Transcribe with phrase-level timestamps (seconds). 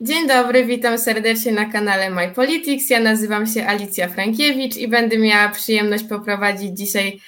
[0.00, 2.90] Dzień dobry, witam serdecznie na kanale My Politics.
[2.90, 7.20] Ja nazywam się Alicja Frankiewicz i będę miała przyjemność poprowadzić dzisiaj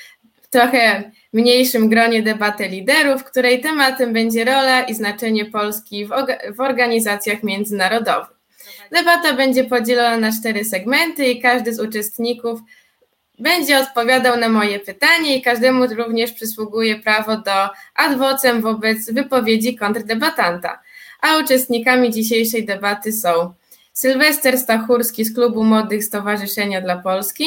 [0.42, 6.10] w trochę mniejszym gronie debatę liderów, której tematem będzie rola i znaczenie Polski w,
[6.56, 8.36] w organizacjach międzynarodowych.
[8.92, 12.60] Debata będzie podzielona na cztery segmenty i każdy z uczestników
[13.38, 20.78] będzie odpowiadał na moje pytanie i każdemu również przysługuje prawo do adwocem wobec wypowiedzi kontrdebatanta.
[21.26, 23.52] A uczestnikami dzisiejszej debaty są
[23.92, 27.44] Sylwester Stachurski z Klubu Młodych Stowarzyszenia dla Polski.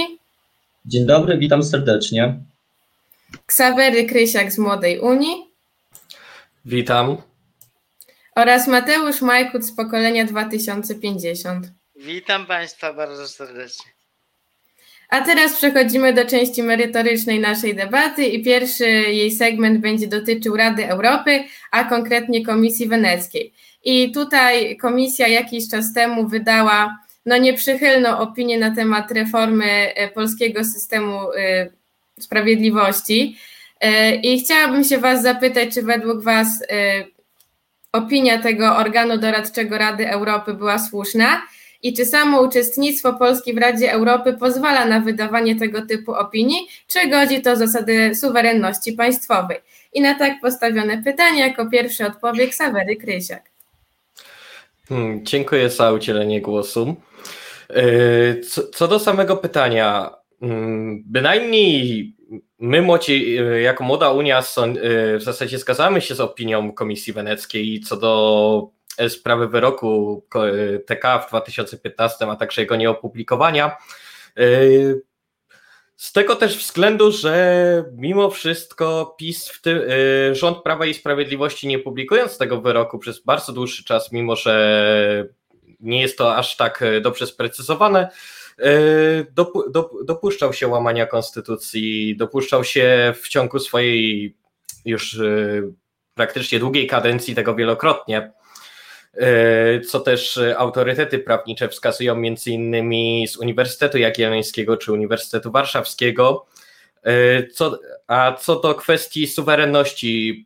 [0.86, 2.40] Dzień dobry, witam serdecznie.
[3.46, 5.48] Ksawery Krysiak z Młodej Unii.
[6.66, 7.18] Witam.
[8.36, 11.68] Oraz Mateusz Majkut z pokolenia 2050.
[11.96, 13.92] Witam Państwa bardzo serdecznie.
[15.10, 20.88] A teraz przechodzimy do części merytorycznej naszej debaty i pierwszy jej segment będzie dotyczył Rady
[20.88, 23.54] Europy, a konkretnie Komisji Weneckiej.
[23.84, 30.64] I tutaj komisja jakiś czas temu wydała no nieprzychylną opinię na temat reformy e, polskiego
[30.64, 31.70] systemu e,
[32.20, 33.38] sprawiedliwości.
[33.82, 36.48] E, I chciałabym się Was zapytać, czy według Was
[37.92, 41.42] opinia tego organu doradczego Rady Europy była słuszna
[41.84, 47.10] i czy samo uczestnictwo Polski w Radzie Europy pozwala na wydawanie tego typu opinii, czy
[47.10, 49.58] godzi to zasady suwerenności państwowej?
[49.94, 53.49] I na tak postawione pytanie jako pierwszy odpowie Ksawery Krysiak.
[54.90, 56.96] Hmm, dziękuję za udzielenie głosu.
[57.70, 57.84] E,
[58.72, 62.14] co, do samego pytania, hmm, bynajmniej
[62.60, 64.44] my młodzi, e, jako Młoda Unia e,
[65.18, 68.70] w zasadzie zgadzamy się z opinią Komisji Weneckiej co do
[69.10, 70.24] sprawy wyroku
[70.86, 73.78] TK w 2015, a także jego nieopublikowania.
[76.00, 81.68] Z tego też względu, że mimo wszystko PiS, w tym, y, rząd Prawa i Sprawiedliwości
[81.68, 85.26] nie publikując tego wyroku przez bardzo dłuższy czas, mimo że
[85.80, 88.10] nie jest to aż tak y, dobrze sprecyzowane,
[88.60, 89.34] y,
[90.06, 94.36] dopuszczał się łamania konstytucji, dopuszczał się w ciągu swojej
[94.86, 95.20] już
[96.14, 98.32] praktycznie długiej kadencji tego wielokrotnie.
[99.14, 106.46] E, co też autorytety prawnicze wskazują między innymi z Uniwersytetu Jagiellońskiego czy Uniwersytetu Warszawskiego.
[107.04, 110.46] E, co, a co do kwestii suwerenności,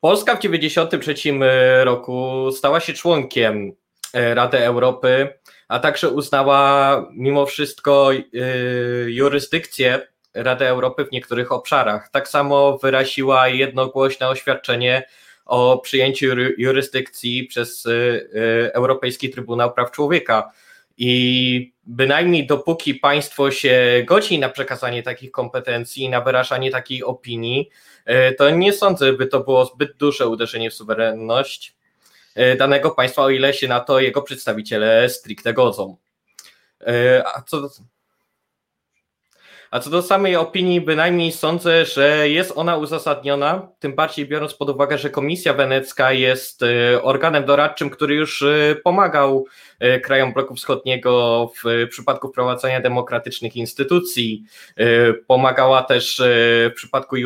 [0.00, 1.38] Polska w 1993
[1.84, 3.72] roku stała się członkiem
[4.12, 5.28] e, Rady Europy,
[5.68, 8.10] a także uznała mimo wszystko
[9.06, 12.08] jurysdykcję Rady Europy w niektórych obszarach.
[12.10, 15.06] Tak samo wyraziła jednogłośne oświadczenie
[15.50, 16.26] o przyjęciu
[16.58, 20.52] jurysdykcji przez y, y, Europejski Trybunał Praw Człowieka.
[20.98, 27.70] I bynajmniej dopóki państwo się godzi na przekazanie takich kompetencji, na wyrażanie takiej opinii,
[28.30, 31.74] y, to nie sądzę, by to było zbyt duże uderzenie w suwerenność
[32.58, 35.96] danego państwa, o ile się na to jego przedstawiciele stricte godzą.
[37.34, 37.68] A co,
[39.70, 44.70] a co do samej opinii, bynajmniej sądzę, że jest ona uzasadniona, tym bardziej biorąc pod
[44.70, 49.46] uwagę, że Komisja Wenecka jest e, organem doradczym, który już e, pomagał
[49.78, 54.44] e, krajom bloku wschodniego w przypadku wprowadzania demokratycznych instytucji.
[55.26, 56.22] Pomagała też
[56.70, 57.16] w przypadku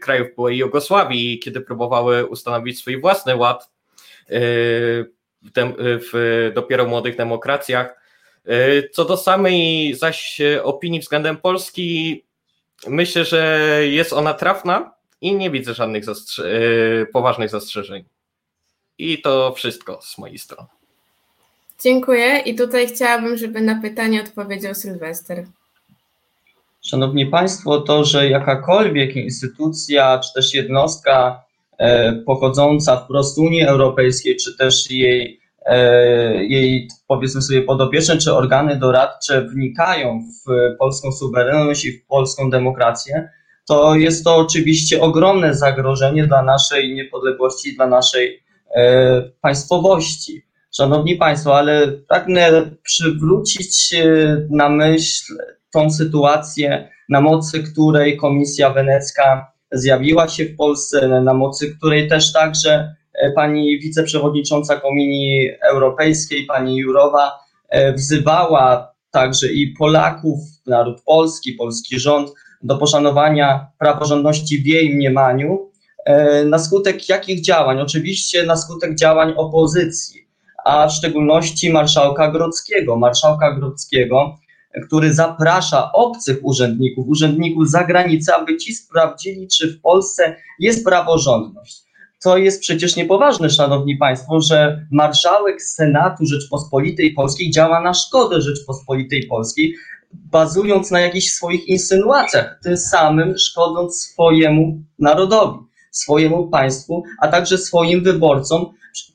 [0.00, 3.70] krajów byłej Jugosławii, kiedy próbowały ustanowić swój własny ład
[5.82, 7.97] w dopiero młodych demokracjach.
[8.48, 12.22] E, co do samej zaś opinii względem Polski,
[12.86, 16.44] myślę, że jest ona trafna i nie widzę żadnych zastrze
[17.02, 18.04] e, poważnych zastrzeżeń.
[18.98, 20.68] I to wszystko z mojej strony.
[21.82, 25.44] Dziękuję i tutaj chciałabym, żeby na pytanie odpowiedział Sylwester.
[26.82, 31.42] Szanowni Państwo, to, że jakakolwiek instytucja czy też jednostka
[31.78, 35.47] e, pochodząca wprost z Unii Europejskiej, czy też jej E,
[36.40, 43.28] jej, powiedzmy sobie, podopieczne czy organy doradcze wnikają w polską suwerenność i w polską demokrację,
[43.68, 48.42] to jest to oczywiście ogromne zagrożenie dla naszej niepodległości, dla naszej
[48.74, 50.42] e, państwowości.
[50.76, 53.94] Szanowni Państwo, ale pragnę przywrócić
[54.50, 55.34] na myśl
[55.72, 62.32] tą sytuację, na mocy której Komisja Wenecka zjawiła się w Polsce, na mocy której też
[62.32, 67.38] także E, pani wiceprzewodnicząca Komini Europejskiej, pani Jurowa,
[67.68, 72.32] e, wzywała także i Polaków, naród polski, polski rząd
[72.62, 75.70] do poszanowania praworządności w jej mniemaniu.
[76.04, 77.80] E, na skutek jakich działań?
[77.80, 80.28] Oczywiście na skutek działań opozycji,
[80.64, 82.96] a w szczególności marszałka Grodzkiego.
[82.96, 84.38] Marszałka Grodzkiego,
[84.86, 91.87] który zaprasza obcych urzędników, urzędników z zagranicy, aby ci sprawdzili, czy w Polsce jest praworządność.
[92.22, 99.26] To jest przecież niepoważne, szanowni państwo, że marszałek Senatu Rzeczpospolitej Polskiej działa na szkodę Rzeczpospolitej
[99.26, 99.74] Polskiej,
[100.12, 105.58] bazując na jakichś swoich insynuacjach, tym samym szkodząc swojemu narodowi,
[105.90, 108.66] swojemu państwu, a także swoim wyborcom,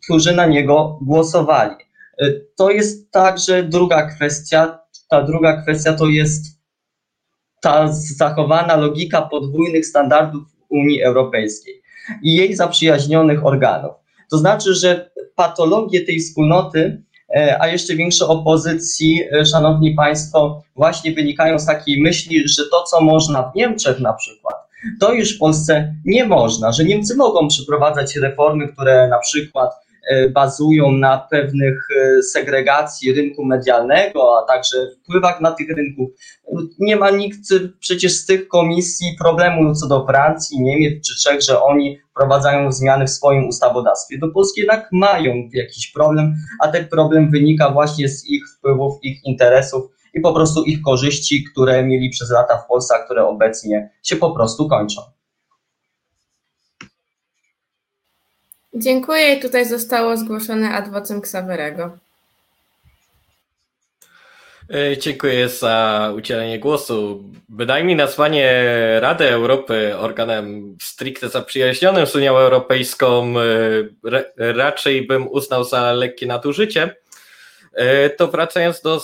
[0.04, 1.76] którzy na niego głosowali.
[2.22, 4.80] Y, to jest także druga kwestia.
[5.10, 6.46] Ta druga kwestia to jest
[7.62, 11.83] ta zachowana logika podwójnych standardów Unii Europejskiej
[12.24, 13.92] i jej zaprzyjaźnionych organów.
[14.32, 17.02] To znaczy, że patologie tej wspólnoty,
[17.36, 22.84] e, a jeszcze większe opozycji, e, szanowni państwo, właśnie wynikają z takiej myśli, że to,
[22.84, 24.56] co można w Niemczech na przykład,
[25.00, 29.74] to już w Polsce nie można, że Niemcy mogą przeprowadzać reformy, które na przykład
[30.30, 36.10] bazują na pewnych e, segregacji rynku medialnego, a także wpływach na tych rynków.
[36.80, 37.40] Nie ma nikt
[37.80, 43.06] przecież z tych komisji problemu co do Francji, Niemiec czy Czech, że oni wprowadzają zmiany
[43.06, 44.18] w swoim ustawodawstwie.
[44.18, 49.26] Do Polski jednak mają jakiś problem, a ten problem wynika właśnie z ich wpływów, ich
[49.26, 49.84] interesów
[50.14, 54.16] i po prostu ich korzyści, które mieli przez lata w Polsce, a które obecnie się
[54.16, 55.02] po prostu kończą.
[58.76, 61.98] Dziękuję tutaj zostało zgłoszone adwocem Ksawerego.
[64.70, 67.24] E, dziękuję za udzielenie głosu.
[67.50, 68.66] Bynajmniej nazwanie
[69.00, 76.96] Rady Europy organem stricte zaprzyjaźnionym z Unią Europejską e, raczej bym uznał za lekkie nadużycie.
[77.74, 79.02] E, to wracając do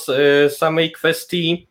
[0.49, 1.67] samej kwestii,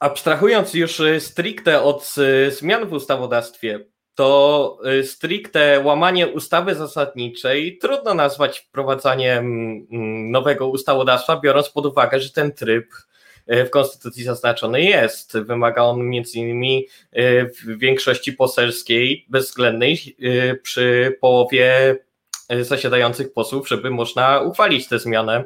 [0.00, 2.14] abstrahując już stricte od
[2.50, 3.80] zmian w ustawodawstwie,
[4.14, 9.46] to y, stricte łamanie ustawy zasadniczej trudno nazwać wprowadzaniem
[9.92, 12.86] mm, nowego ustawodawstwa, biorąc pod uwagę, że ten tryb
[13.52, 15.38] y, w Konstytucji zaznaczony jest.
[15.38, 16.86] Wymaga on między innymi
[17.16, 20.16] y, w większości poselskiej bezwzględnej
[20.62, 21.96] przy połowie
[22.60, 25.44] zasiadających posłów, żeby można uchwalić tę zmianę.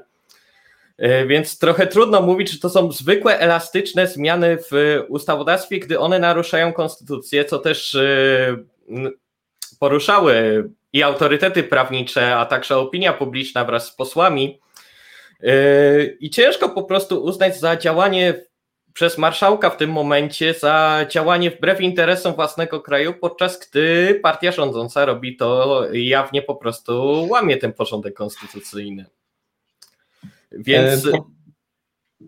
[0.98, 6.18] E, więc trochę trudno mówić, że to są zwykłe, elastyczne zmiany w ustawodawstwie, gdy one
[6.18, 8.56] naruszają konstytucję, co też e,
[9.78, 14.60] poruszały i autorytety prawnicze, a także opinia publiczna wraz z posłami.
[15.42, 18.34] E, I ciężko po prostu uznać za działanie
[18.92, 25.04] przez marszałka w tym momencie, za działanie wbrew interesom własnego kraju, podczas gdy partia rządząca
[25.04, 29.06] robi to jawnie po prostu łamie ten porządek konstytucyjny.
[30.58, 31.06] Więc.
[31.06, 31.30] E, po,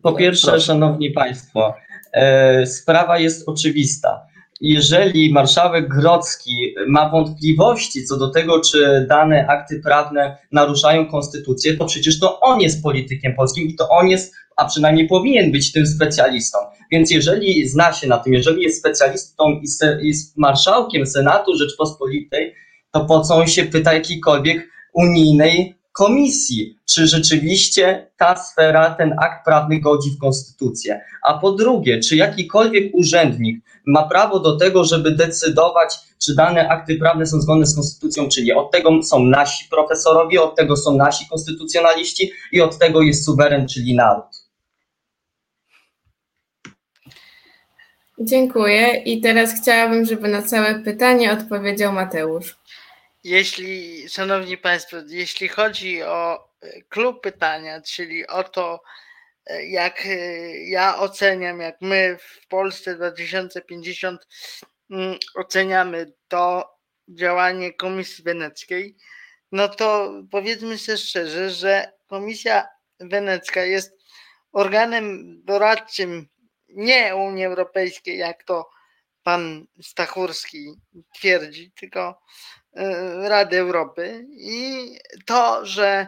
[0.02, 0.66] po pierwsze, Proszę.
[0.66, 1.74] Szanowni Państwo,
[2.12, 4.28] e, sprawa jest oczywista.
[4.60, 11.86] Jeżeli marszałek Grodzki ma wątpliwości co do tego, czy dane akty prawne naruszają konstytucję, to
[11.86, 15.86] przecież to on jest politykiem polskim i to on jest, a przynajmniej powinien być tym
[15.86, 16.58] specjalistą.
[16.92, 19.66] Więc jeżeli zna się na tym, jeżeli jest specjalistą i
[20.06, 22.54] jest marszałkiem Senatu Rzeczpospolitej,
[22.92, 29.44] to po co on się pyta jakiejkolwiek unijnej komisji, czy rzeczywiście ta sfera, ten akt
[29.44, 31.00] prawny godzi w konstytucję.
[31.22, 36.96] A po drugie, czy jakikolwiek urzędnik ma prawo do tego, żeby decydować, czy dane akty
[36.96, 38.56] prawne są zgodne z konstytucją, czy nie.
[38.56, 43.68] Od tego są nasi profesorowie, od tego są nasi konstytucjonaliści i od tego jest suweren,
[43.68, 44.48] czyli naród.
[48.20, 49.02] Dziękuję.
[49.04, 52.58] I teraz chciałabym, żeby na całe pytanie odpowiedział Mateusz.
[53.28, 58.82] Jeśli, szanowni państwo, jeśli chodzi o e, klub pytania, czyli o to,
[59.46, 60.18] e, jak e,
[60.56, 64.26] ja oceniam, jak my w Polsce 2050
[64.90, 66.74] mm, oceniamy to
[67.08, 68.96] działanie Komisji Weneckiej,
[69.52, 72.68] no to powiedzmy sobie szczerze, że Komisja
[73.00, 73.98] Wenecka jest
[74.52, 76.28] organem doradczym
[76.68, 78.70] nie Unii Europejskiej, jak to
[79.28, 80.74] pan Stachurski
[81.14, 82.20] twierdzi, tylko
[82.78, 84.26] E, Rady Europy.
[84.30, 86.06] I to, że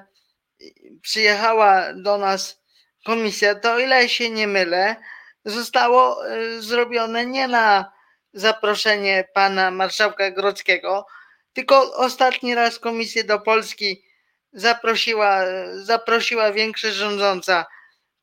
[1.02, 2.62] przyjechała do nas
[3.06, 4.96] komisja, to o ile się nie mylę,
[5.44, 7.92] zostało e, zrobione nie na
[8.32, 11.06] zaproszenie pana marszałka Grodzkiego,
[11.52, 14.04] tylko ostatni raz komisję do Polski
[14.52, 15.40] zaprosiła,
[15.72, 17.66] zaprosiła większość rządząca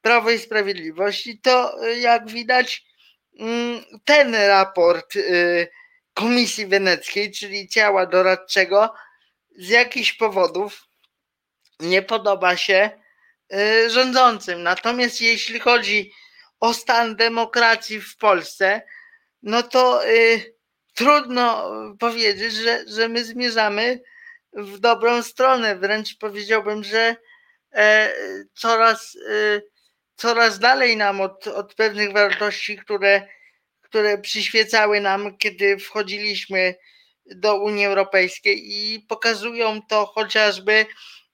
[0.01, 1.27] Prawo i Sprawiedliwość.
[1.27, 2.86] I to e, jak widać
[4.05, 5.13] ten raport
[6.13, 8.93] Komisji Weneckiej, czyli ciała doradczego,
[9.57, 10.87] z jakichś powodów
[11.79, 12.89] nie podoba się
[13.53, 14.63] y, rządzącym.
[14.63, 16.11] Natomiast jeśli chodzi
[16.59, 18.81] o stan demokracji w Polsce,
[19.43, 20.55] no to y,
[20.93, 24.01] trudno powiedzieć, że, że my zmierzamy
[24.53, 25.75] w dobrą stronę.
[25.75, 27.15] Wręcz powiedziałbym, że
[27.73, 28.13] e,
[28.53, 29.61] coraz, y,
[30.17, 33.27] coraz dalej nam od, od pewnych wartości, które
[33.89, 36.75] które przyświecały nam, kiedy wchodziliśmy
[37.25, 40.85] do Unii Europejskiej i pokazują to chociażby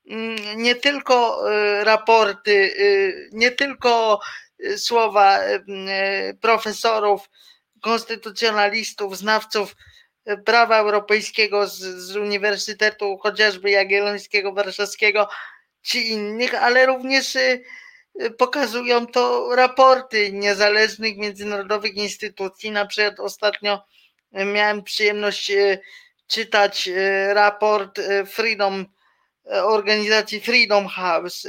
[0.09, 4.19] mm, nie tylko y, raporty, y, nie tylko
[4.77, 5.39] słowa
[6.41, 7.29] profesorów,
[7.81, 9.75] konstytucjonalistów, znawców
[10.45, 15.29] prawa europejskiego z, z Uniwersytetu chociażby Jagiellońskiego, Warszawskiego
[15.81, 17.37] czy innych, ale również
[18.37, 22.71] pokazują to raporty niezależnych międzynarodowych instytucji.
[22.71, 23.83] Na przykład ostatnio
[24.31, 25.79] miałem przyjemność e,
[26.27, 28.85] czytać e, raport e, Freedom,
[29.63, 31.47] organizacji Freedom House,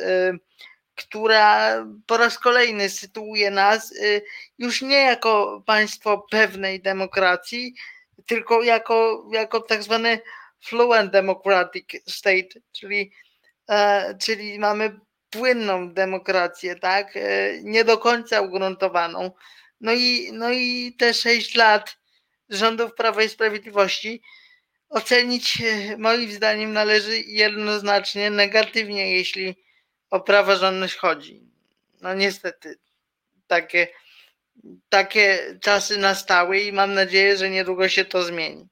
[0.95, 3.95] która po raz kolejny sytuuje nas
[4.59, 7.75] już nie jako państwo pewnej demokracji,
[8.27, 10.21] tylko jako, jako tak zwany
[10.65, 13.13] fluent democratic state, czyli,
[14.21, 15.01] czyli mamy
[15.35, 17.15] płynną demokrację, tak,
[17.63, 19.31] nie do końca ugruntowaną.
[19.81, 21.97] No i, no i te sześć lat
[22.49, 24.23] rządów Prawa i Sprawiedliwości
[24.89, 29.65] ocenić e, moim zdaniem należy jednoznacznie negatywnie, jeśli
[30.11, 31.43] o praworządność chodzi.
[32.03, 32.79] No niestety
[33.47, 33.89] takie,
[34.89, 38.69] takie czasy nastały i mam nadzieję, że niedługo się to zmieni.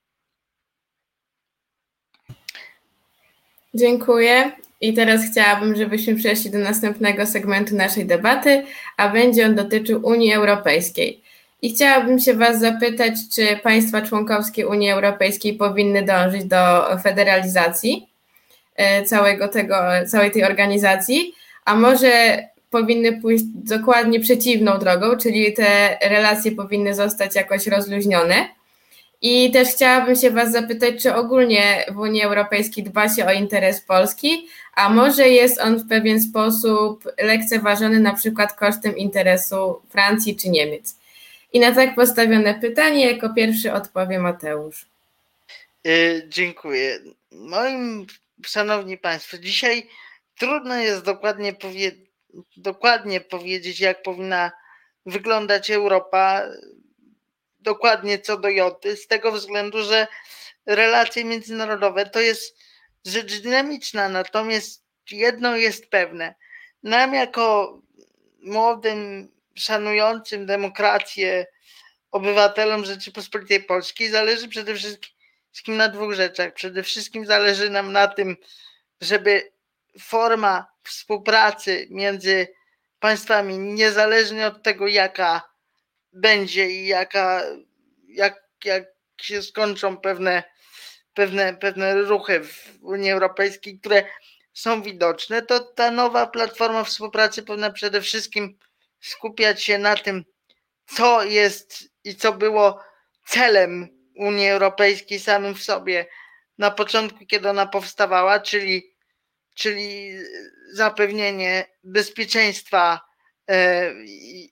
[3.74, 4.52] Dziękuję.
[4.82, 8.62] I teraz chciałabym, żebyśmy przeszli do następnego segmentu naszej debaty,
[8.96, 11.22] a będzie on dotyczył Unii Europejskiej.
[11.62, 18.08] I chciałabym się Was zapytać, czy państwa członkowskie Unii Europejskiej powinny dążyć do federalizacji
[18.76, 19.76] e, całego tego,
[20.08, 21.34] całej tej organizacji,
[21.64, 22.38] a może
[22.70, 28.48] powinny pójść dokładnie przeciwną drogą, czyli te relacje powinny zostać jakoś rozluźnione.
[29.22, 33.80] I też chciałabym się Was zapytać, czy ogólnie w Unii Europejskiej dba się o interes
[33.80, 40.48] Polski, a może jest on w pewien sposób lekceważony na przykład kosztem interesu Francji czy
[40.48, 40.96] Niemiec.
[41.52, 44.86] I na tak postawione pytanie jako pierwszy odpowie Mateusz.
[45.84, 46.98] Yy, dziękuję.
[47.32, 48.06] Moim,
[48.46, 49.88] szanowni Państwo, dzisiaj
[50.38, 51.92] trudno jest dokładnie, powie,
[52.56, 54.52] dokładnie powiedzieć, jak powinna
[55.06, 56.42] wyglądać Europa,
[57.62, 60.06] dokładnie co do Joty, z tego względu, że
[60.66, 62.58] relacje międzynarodowe to jest
[63.06, 66.34] rzecz dynamiczna, natomiast jedno jest pewne.
[66.82, 67.78] Nam jako
[68.42, 71.46] młodym szanującym demokrację
[72.10, 76.54] obywatelom Rzeczypospolitej Polskiej zależy przede wszystkim na dwóch rzeczach.
[76.54, 78.36] Przede wszystkim zależy nam na tym,
[79.00, 79.52] żeby
[80.00, 82.48] forma współpracy między
[83.00, 85.51] państwami, niezależnie od tego, jaka
[86.12, 87.42] będzie i jaka,
[88.08, 88.84] jak, jak
[89.20, 90.42] się skończą pewne,
[91.14, 94.04] pewne, pewne ruchy w Unii Europejskiej, które
[94.52, 98.58] są widoczne, to ta nowa platforma współpracy powinna przede wszystkim
[99.00, 100.24] skupiać się na tym,
[100.86, 102.80] co jest i co było
[103.26, 106.06] celem Unii Europejskiej samym w sobie.
[106.58, 108.94] Na początku, kiedy ona powstawała, czyli,
[109.54, 110.12] czyli
[110.72, 113.00] zapewnienie bezpieczeństwa,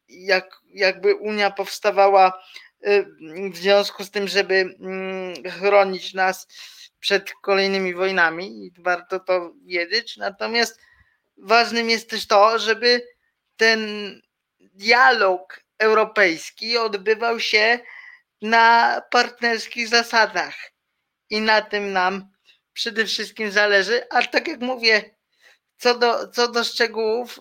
[0.08, 2.42] jak, jakby Unia powstawała
[2.80, 3.02] e,
[3.50, 6.46] w związku z tym, żeby mm, chronić nas
[7.00, 10.16] przed kolejnymi wojnami i warto to wiedzieć.
[10.16, 10.80] Natomiast
[11.36, 13.06] ważnym jest też to, żeby
[13.56, 13.80] ten
[14.60, 17.78] dialog europejski odbywał się
[18.42, 20.54] na partnerskich zasadach
[21.30, 22.30] i na tym nam
[22.72, 25.14] przede wszystkim zależy, ale tak jak mówię,
[25.78, 27.40] co do, co do szczegółów,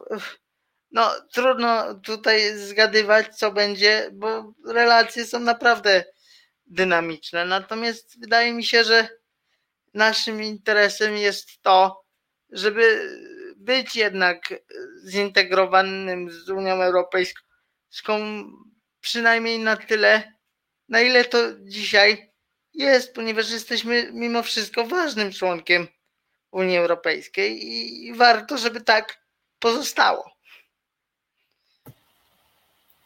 [0.91, 6.03] no trudno tutaj zgadywać, co będzie, bo relacje są naprawdę
[6.65, 7.45] dynamiczne.
[7.45, 9.07] Natomiast wydaje mi się, że
[9.93, 12.05] naszym interesem jest to,
[12.49, 13.09] żeby
[13.57, 14.53] być jednak
[15.05, 18.45] zintegrowanym z Unią Europejską
[18.99, 20.33] przynajmniej na tyle,
[20.89, 22.31] na ile to dzisiaj
[22.73, 25.87] jest, ponieważ jesteśmy mimo wszystko ważnym członkiem
[26.51, 27.65] Unii Europejskiej
[28.05, 29.17] i warto, żeby tak
[29.59, 30.38] pozostało.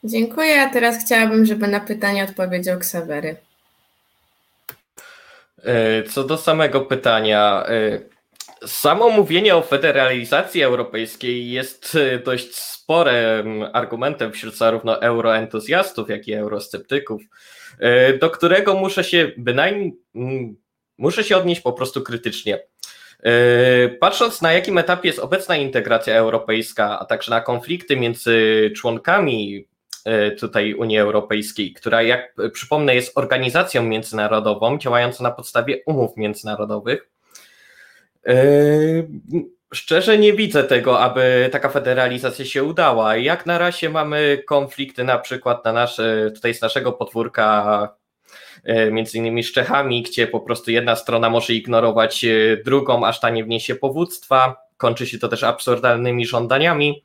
[0.04, 3.36] Dziękuję, a teraz chciałabym, żeby na pytanie odpowiedział Ksawery.
[5.64, 8.14] E, co do samego pytania, e,
[8.66, 16.34] Samo mówienie o federalizacji europejskiej jest e, dość sporym argumentem wśród zarówno euroentuzjastów, jak i
[16.34, 17.22] eurosceptyków,
[18.22, 19.94] do którego muszę się bynajmniej
[20.98, 22.60] muszę się odnieść po prostu krytycznie.
[24.00, 29.68] Patrząc na jakim etapie jest obecna integracja europejska, a także na konflikty między członkami
[30.40, 37.14] tutaj Unii Europejskiej, która, jak przypomnę, jest organizacją międzynarodową działającą na podstawie umów międzynarodowych,
[38.28, 39.08] Yy,
[39.74, 43.18] szczerze nie widzę tego, aby taka federalizacja się udała.
[43.18, 47.96] Jak na razie mamy konflikty na przykład na nasze, tutaj z naszego podwórka
[48.92, 52.26] między innymi z Czechami, gdzie po prostu jedna strona może ignorować
[52.66, 54.56] drugą, aż ta nie wniesie powództwa.
[54.78, 57.04] Kończy się to też absurdalnymi żądaniami.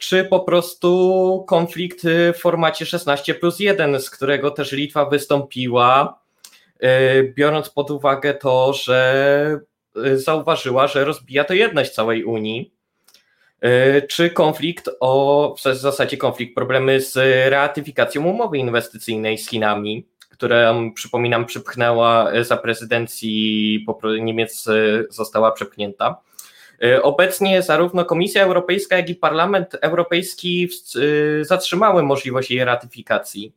[0.00, 2.02] Czy po prostu konflikt
[2.34, 6.18] w formacie 16 plus 1, z którego też Litwa wystąpiła,
[7.34, 9.60] biorąc pod uwagę to, że
[10.14, 12.72] zauważyła, że rozbija to jedność całej Unii
[13.62, 17.16] E, czy konflikt o, w zasadzie konflikt, problemy z
[17.50, 23.86] reatyfikacją umowy inwestycyjnej z Chinami, która, przypominam, przypchnęła za prezydencji
[24.20, 24.72] Niemiec e,
[25.10, 26.20] została przepchnięta.
[26.84, 30.68] E, obecnie zarówno Komisja Europejska, jak i Parlament Europejski
[31.40, 33.52] zatrzymały możliwość jej ratyfikacji,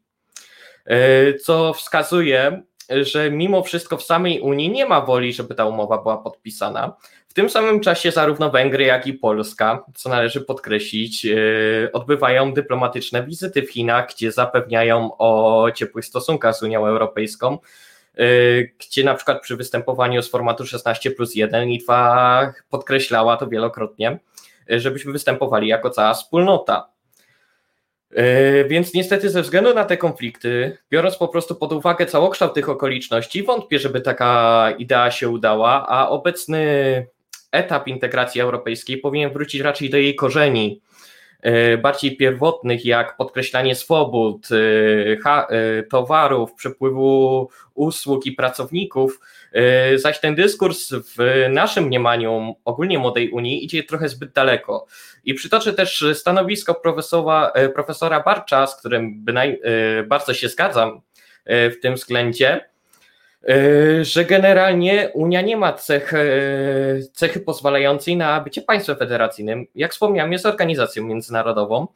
[1.44, 6.18] co wskazuje, że mimo wszystko w samej Unii nie ma woli, żeby ta umowa była
[6.18, 6.96] podpisana.
[7.28, 11.38] W tym samym czasie zarówno Węgry, jak i Polska, co należy podkreślić, e,
[11.94, 17.58] odbywają dyplomatyczne wizyty w Chinach, gdzie zapewniają o ciepłych stosunkach z Unią Europejską, e,
[18.80, 24.20] gdzie na przykład przy występowaniu z formatu 16 plus 1 Litwa podkreślała to wielokrotnie,
[24.72, 26.90] e, żebyśmy występowali jako cała wspólnota.
[28.12, 32.70] E, więc niestety ze względu na te konflikty, biorąc po prostu pod uwagę całokształt tych
[32.70, 37.08] okoliczności, wątpię, żeby taka idea się udała, a obecny
[37.52, 40.82] etap integracji europejskiej powinien wrócić raczej do jej korzeni,
[41.82, 49.20] bardziej pierwotnych, jak podkreślanie swobód, e, towarów, przepływu usług i pracowników,
[49.96, 54.86] zaś ten dyskurs w naszym mniemaniu ogólnie młodej Unii idzie trochę zbyt daleko.
[55.24, 61.02] I przytoczę też stanowisko profesora, e, profesora Barcza, z którym bynaj, e, bardzo się zgadzam
[61.46, 62.70] e, w tym względzie,
[64.02, 66.14] że generalnie Unia nie ma cech,
[67.14, 69.68] cechy pozwalającej na bycie państwem federacyjnym.
[69.76, 71.88] Jak wspomniałem, jest organizacją międzynarodową.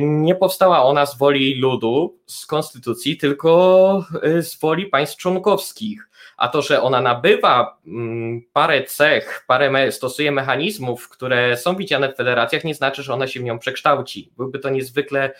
[0.00, 6.62] Nie powstała ona z woli ludu, z konstytucji, tylko z woli państw członkowskich a to,
[6.62, 12.74] że ona nabywa mm, parę cech, parę stosuje mechanizmów, które są widziane w federacjach, nie
[12.74, 14.32] znaczy, że ona się w nią przekształci.
[14.36, 15.30] Byłby to niezwykle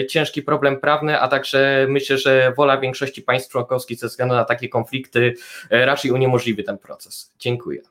[0.00, 4.44] y, ciężki problem prawny, a także myślę, że wola większości państw członkowskich ze względu na
[4.44, 5.34] takie konflikty y,
[5.70, 7.32] raczej uniemożliwi ten proces.
[7.38, 7.82] Dziękuję.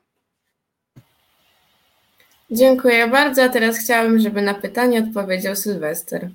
[2.50, 3.42] Dziękuję bardzo.
[3.42, 6.30] A teraz chciałabym, żeby na pytanie odpowiedział Sylwester.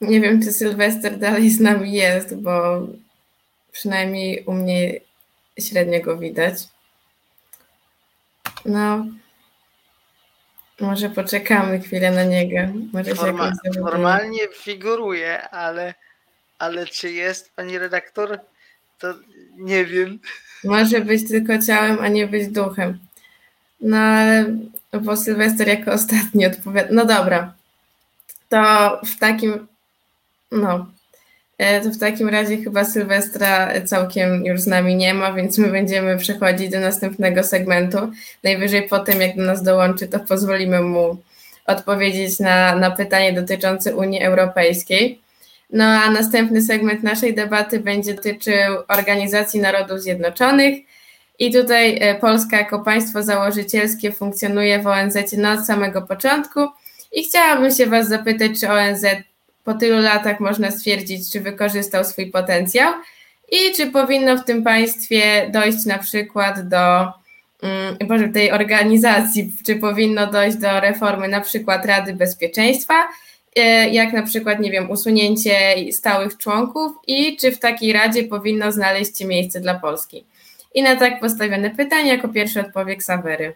[0.00, 2.86] Nie wiem, czy Sylwester dalej z nami jest, bo
[3.72, 5.00] przynajmniej u mnie
[5.58, 6.54] średnio go widać.
[8.64, 9.06] No,
[10.80, 12.72] może poczekamy chwilę na niego.
[12.92, 15.94] Może Forma, normalnie figuruje, ale,
[16.58, 18.40] ale czy jest pani redaktor?
[18.98, 19.14] To
[19.56, 20.18] nie wiem.
[20.64, 22.98] Może być tylko ciałem, a nie być duchem.
[23.80, 24.56] No ale
[25.00, 26.88] bo Sylwester jako ostatni odpowiada.
[26.92, 27.54] No dobra.
[28.48, 29.66] To w takim
[30.52, 30.86] no,
[31.58, 35.68] e, to w takim razie chyba Sylwestra całkiem już z nami nie ma, więc my
[35.68, 37.98] będziemy przechodzić do następnego segmentu.
[38.44, 41.16] Najwyżej potem, jak do nas dołączy, to pozwolimy mu
[41.66, 45.20] odpowiedzieć na, na pytanie dotyczące Unii Europejskiej.
[45.70, 50.78] No a następny segment naszej debaty będzie dotyczył Organizacji Narodów Zjednoczonych.
[51.38, 55.16] I tutaj e, Polska jako państwo założycielskie funkcjonuje w ONZ
[55.58, 56.60] od samego początku.
[57.12, 59.04] I chciałabym się Was zapytać, czy ONZ
[59.68, 62.92] po tylu latach można stwierdzić, czy wykorzystał swój potencjał
[63.52, 67.06] i czy powinno w tym państwie dojść na przykład do
[68.08, 72.94] um, tej organizacji, czy powinno dojść do reformy na przykład Rady Bezpieczeństwa,
[73.56, 78.72] e, jak na przykład, nie wiem, usunięcie stałych członków i czy w takiej Radzie powinno
[78.72, 80.24] znaleźć się miejsce dla Polski.
[80.74, 83.54] I na tak postawione pytanie jako pierwszy odpowie Ksawery.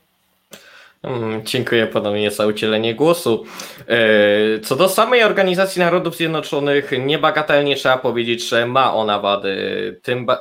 [1.02, 3.44] Mm, dziękuję ponownie za udzielenie głosu.
[3.88, 10.00] E, co do samej Organizacji Narodów Zjednoczonych, niebagatelnie trzeba powiedzieć, że ma ona wady.
[10.02, 10.36] Tym, e,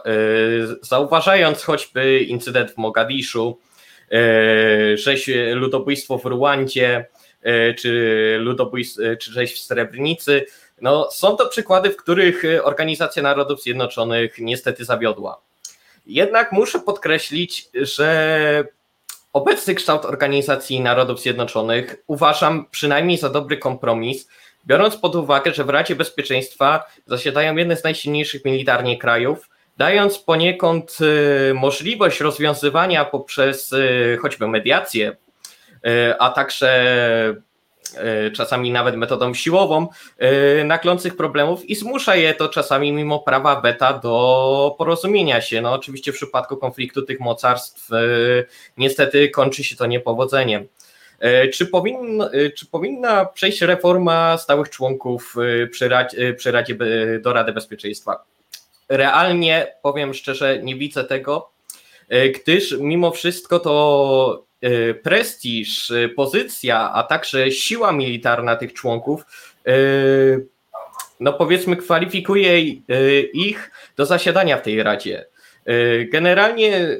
[0.81, 3.59] zauważając choćby incydent w Mogadiszu,
[4.11, 7.05] e, rzeź ludobójstwo w Ruandzie,
[7.77, 10.45] czy, ludobójstwo, czy rzeź w Srebrnicy,
[10.81, 15.41] no, są to przykłady, w których Organizacja Narodów Zjednoczonych niestety zawiodła.
[16.05, 18.65] Jednak muszę podkreślić, że
[19.33, 24.27] Obecny kształt Organizacji Narodów Zjednoczonych uważam przynajmniej za dobry kompromis,
[24.67, 30.97] biorąc pod uwagę, że w Radzie Bezpieczeństwa zasiadają jedne z najsilniejszych militarnie krajów, dając poniekąd
[31.01, 35.15] y, możliwość rozwiązywania poprzez y, choćby mediację,
[35.87, 37.35] y, a także
[38.33, 39.87] czasami nawet metodą siłową,
[40.65, 45.61] naklących problemów i zmusza je to czasami mimo prawa beta do porozumienia się.
[45.61, 47.89] No oczywiście w przypadku konfliktu tych mocarstw
[48.77, 50.67] niestety kończy się to niepowodzeniem.
[51.53, 55.35] Czy, powinno, czy powinna przejść reforma stałych członków
[55.71, 55.89] przy
[56.37, 56.77] przy Radzie
[57.21, 58.23] do Rady Bezpieczeństwa?
[58.89, 61.51] Realnie, powiem szczerze, nie widzę tego,
[62.09, 64.50] gdyż mimo wszystko to E,
[65.03, 69.25] prestiż, e, pozycja, a także siła militarna tych członków,
[69.67, 69.73] e,
[71.19, 72.59] no powiedzmy, kwalifikuje
[73.33, 75.25] ich do zasiadania w tej radzie.
[76.11, 76.97] Generalnie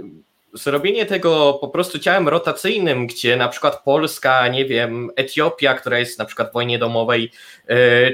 [0.54, 6.19] zrobienie tego po prostu ciałem rotacyjnym, gdzie na przykład Polska, nie wiem, Etiopia, która jest
[6.19, 7.32] na przykład w wojnie domowej,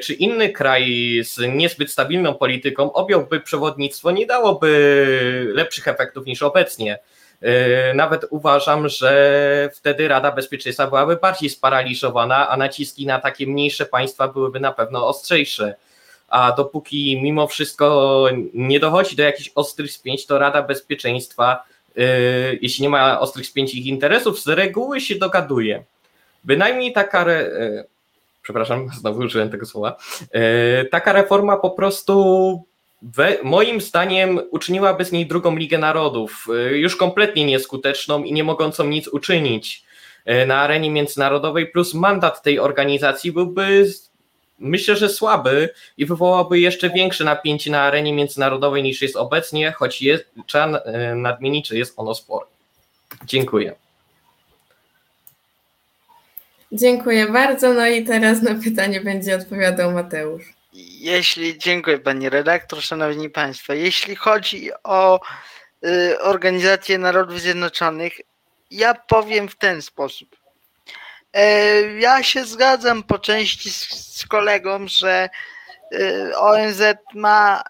[0.03, 0.86] czy inny kraj
[1.23, 6.99] z niezbyt stabilną polityką objąłby przewodnictwo, nie dałoby lepszych efektów niż obecnie.
[7.41, 7.50] Yy,
[7.95, 14.28] nawet uważam, że wtedy Rada Bezpieczeństwa byłaby bardziej sparaliżowana, a naciski na takie mniejsze państwa
[14.28, 15.76] byłyby na pewno ostrzejsze.
[16.28, 21.63] A dopóki mimo wszystko nie dochodzi do jakichś ostrych spięć, to Rada Bezpieczeństwa,
[21.95, 22.06] yy,
[22.62, 25.84] jeśli nie ma ostrych spięć ich interesów, z reguły się dogaduje.
[26.43, 27.32] Bynajmniej taka.
[27.32, 27.86] Yy,
[28.41, 29.97] przepraszam, znowu użyłem tego słowa.
[30.91, 32.63] Taka reforma po prostu
[33.01, 38.43] we, moim zdaniem uczyniłaby z niej drugą Ligę Narodów, y, już kompletnie nieskuteczną i nie
[38.43, 39.83] mogącą nic uczynić
[40.43, 43.86] y, na arenie międzynarodowej, plus mandat tej organizacji byłby
[44.60, 50.01] myślę, że słaby i wywołałby jeszcze większe napięcie na arenie międzynarodowej niż jest obecnie, choć
[50.01, 52.45] jest, trzeba y, nadmienić, że jest ono spore.
[53.25, 53.75] Dziękuję.
[56.71, 57.73] Dziękuję bardzo.
[57.73, 60.57] No i teraz na pytanie będzie odpowiadał Mateusz.
[60.73, 63.73] Jeśli, dziękuję pani redaktor, szanowni państwo.
[63.73, 65.19] Jeśli chodzi o
[65.86, 68.13] y, Organizację Narodów Zjednoczonych,
[68.71, 70.36] ja powiem w ten sposób.
[71.34, 75.30] E, ja się zgadzam po części z, z kolegą, że
[75.93, 76.82] y, ONZ
[77.13, 77.63] ma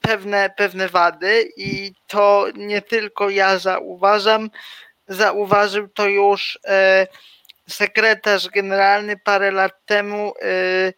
[0.00, 4.50] pewne, pewne wady i to nie tylko ja zauważam,
[5.08, 7.06] zauważył to już e,
[7.68, 10.94] sekretarz generalny parę lat temu Y,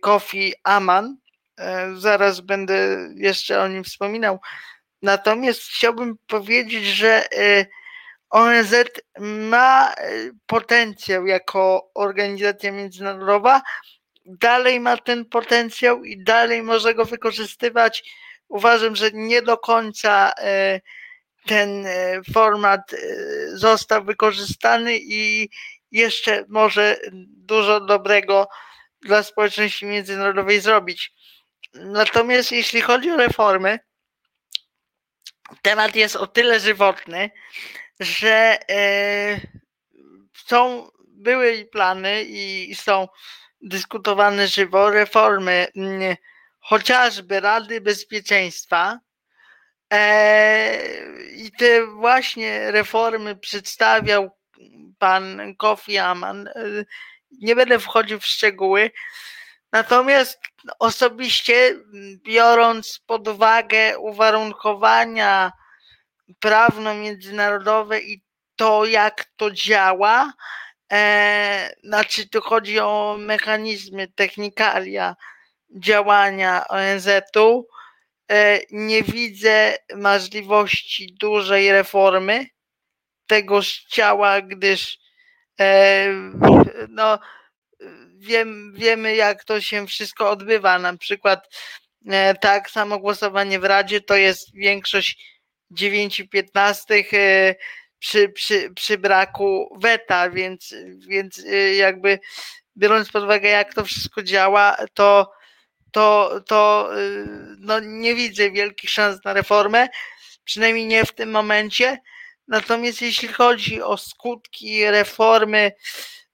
[0.00, 1.16] Kofi Aman.
[1.58, 4.40] E, zaraz będę jeszcze o nim wspominał.
[5.02, 7.66] Natomiast chciałbym powiedzieć, że y,
[8.30, 8.74] ONZ
[9.20, 13.62] ma y, potencjał jako organizacja międzynarodowa,
[14.26, 18.04] dalej ma ten potencjał i dalej może go wykorzystywać.
[18.48, 20.32] Uważam, że nie do końca
[21.46, 21.86] ten
[22.34, 22.80] format
[23.52, 25.48] został wykorzystany i
[25.92, 28.48] jeszcze może dużo dobrego
[29.04, 31.12] dla społeczności międzynarodowej zrobić.
[31.74, 33.78] Natomiast jeśli chodzi o reformy,
[35.62, 37.30] temat jest o tyle żywotny,
[38.00, 39.40] że e,
[40.46, 43.08] są, były plany i są
[43.60, 46.16] dyskutowane żywo reformy mm,
[46.60, 49.00] chociażby Rady Bezpieczeństwa.
[49.92, 50.78] E,
[51.34, 54.30] I te właśnie reformy przedstawiał
[54.98, 56.52] pan Kofi Aman e,
[57.42, 58.90] nie będę wchodził w szczegóły.
[59.72, 60.40] Natomiast
[60.78, 61.76] osobiście,
[62.24, 65.52] biorąc pod uwagę uwarunkowania
[66.40, 68.22] prawno-międzynarodowe i
[68.56, 70.32] to, jak to działa,
[70.92, 75.16] e, znaczy tu chodzi o mechanizmy, technikalia
[75.76, 77.68] działania ONZ-u,
[78.30, 82.46] e, nie widzę możliwości dużej reformy
[83.26, 85.03] tego ciała, gdyż
[86.88, 87.18] no,
[88.16, 90.78] wiem, wiemy, jak to się wszystko odbywa.
[90.78, 91.48] Na przykład
[92.06, 95.40] e, tak samo głosowanie w Radzie to jest większość
[95.72, 97.54] 9,15 e,
[97.98, 100.74] przy, przy, przy braku weta, więc,
[101.08, 101.42] więc
[101.76, 102.18] jakby
[102.76, 105.32] biorąc pod uwagę, jak to wszystko działa, to,
[105.92, 106.90] to, to
[107.58, 109.88] no, nie widzę wielkich szans na reformę,
[110.44, 111.98] przynajmniej nie w tym momencie.
[112.48, 115.72] Natomiast jeśli chodzi o skutki reformy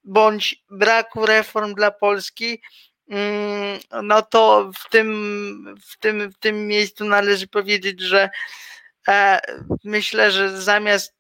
[0.05, 2.63] bądź braku reform dla Polski,
[3.09, 8.31] mm, no to w tym, w tym, w tym miejscu należy powiedzieć, że
[9.09, 9.41] e,
[9.85, 11.15] myślę, że zamiast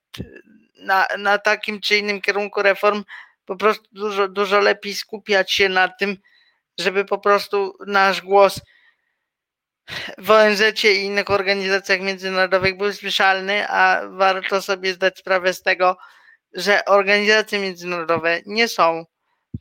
[0.78, 3.04] na, na takim czy innym kierunku reform,
[3.44, 6.16] po prostu dużo, dużo lepiej skupiać się na tym,
[6.78, 8.60] żeby po prostu nasz głos
[10.18, 15.96] w ONZ i innych organizacjach międzynarodowych był słyszalny, a warto sobie zdać sprawę z tego,
[16.54, 19.04] że organizacje międzynarodowe nie są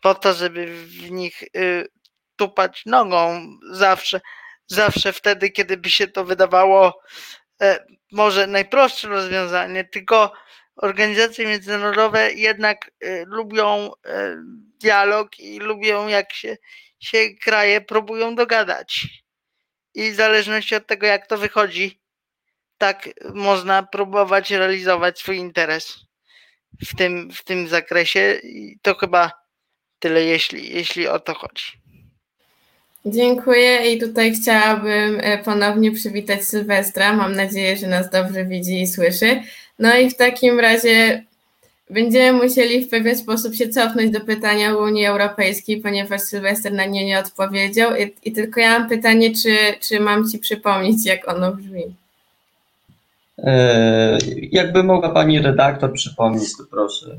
[0.02, 1.88] po to, żeby w nich y,
[2.36, 4.22] tupać nogą zawsze,
[4.68, 7.02] zawsze wtedy, kiedy by się to wydawało
[7.62, 10.34] e, może najprostsze rozwiązanie, tylko
[10.76, 14.10] organizacje międzynarodowe jednak y, lubią y,
[14.82, 16.58] dialog i lubią jak się,
[17.00, 19.08] się kraje próbują dogadać.
[20.00, 22.00] I w zależności od tego, jak to wychodzi,
[22.78, 26.00] tak można próbować realizować swój interes
[26.88, 28.40] w tym, w tym zakresie.
[28.44, 29.32] I to chyba
[30.00, 31.64] tyle, jeśli, jeśli o to chodzi.
[33.06, 37.14] Dziękuję i tutaj chciałabym e, ponownie przywitać Sylwestra.
[37.14, 39.42] Mam nadzieję, że nas dobrze widzi i słyszy.
[39.80, 41.24] No i w takim razie
[41.90, 46.86] będziemy musieli w pewien sposób się cofnąć do pytania o Unii Europejskiej, ponieważ Sylwester na
[46.86, 47.96] nie nie odpowiedział.
[47.96, 51.84] I, i tylko ja mam pytanie, czy, czy mam Ci przypomnieć, jak ono brzmi.
[53.38, 54.18] E,
[54.52, 57.18] jakby mogła Pani redaktor przypomnieć, to proszę.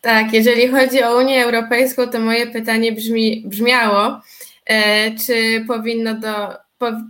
[0.00, 4.20] Tak, jeżeli chodzi o Unię Europejską, to moje pytanie brzmi, brzmiało,
[4.66, 6.48] e, czy powinno do,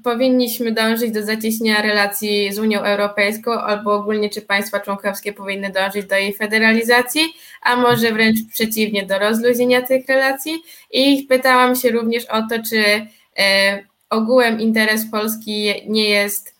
[0.04, 6.06] powinniśmy dążyć do zacieśnienia relacji z Unią Europejską, albo ogólnie czy państwa członkowskie powinny dążyć
[6.06, 7.20] do jej federalizacji,
[7.62, 10.62] a może wręcz przeciwnie, do rozluźnienia tych relacji.
[10.90, 13.06] I pytałam się również o to, czy
[13.38, 16.54] e, ogółem interes Polski nie jest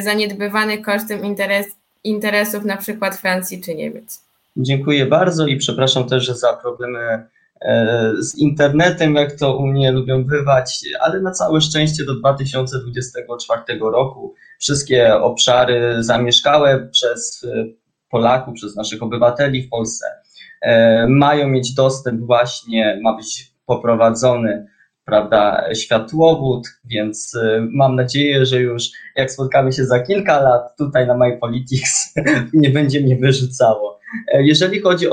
[0.00, 1.66] zaniedbywany kosztem interes,
[2.04, 4.22] interesów na przykład Francji czy Niemiec.
[4.56, 7.26] Dziękuję bardzo i przepraszam też za problemy
[8.18, 14.34] z internetem, jak to u mnie lubią bywać, ale na całe szczęście do 2024 roku
[14.58, 17.64] wszystkie obszary zamieszkałe przez e,
[18.10, 20.06] Polaków, przez naszych obywateli w Polsce
[20.62, 24.66] e, mają mieć dostęp właśnie, ma być poprowadzony
[25.08, 28.84] prawda, światłowód, więc y, mam nadzieję, że już
[29.16, 32.14] jak spotkamy się za kilka lat tutaj na MyPolitics
[32.52, 33.98] nie będzie mnie wyrzucało.
[34.32, 35.10] E, jeżeli chodzi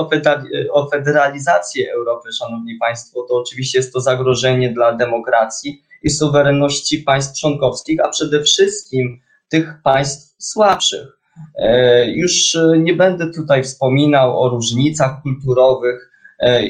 [0.72, 7.40] o, federalizację Europy, Szanowni Państwo, to oczywiście jest to zagrożenie dla demokracji i suwerenności państw
[7.40, 11.18] członkowskich, a przede wszystkim tych państw słabszych.
[11.58, 16.10] E, już y, nie będę tutaj wspominał o różnicach kulturowych,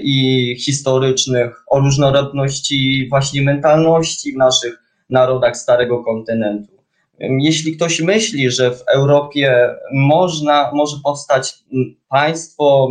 [0.03, 4.79] i historycznych, o różnorodności właśnie mentalności w naszych
[5.11, 6.77] narodach Starego Kontynentu.
[7.21, 11.55] Jeśli ktoś myśli, że w Europie można, może powstać
[12.09, 12.89] państwo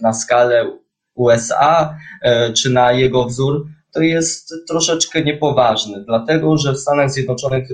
[0.00, 0.78] na skalę
[1.14, 7.68] USA e, czy na jego wzór, to jest troszeczkę niepoważne, dlatego że w Stanach Zjednoczonych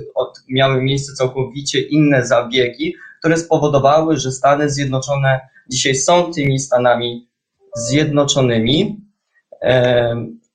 [0.49, 7.30] miały miejsce całkowicie inne zabiegi, które spowodowały, że Stany Zjednoczone dzisiaj są tymi Stanami
[7.75, 9.01] Zjednoczonymi.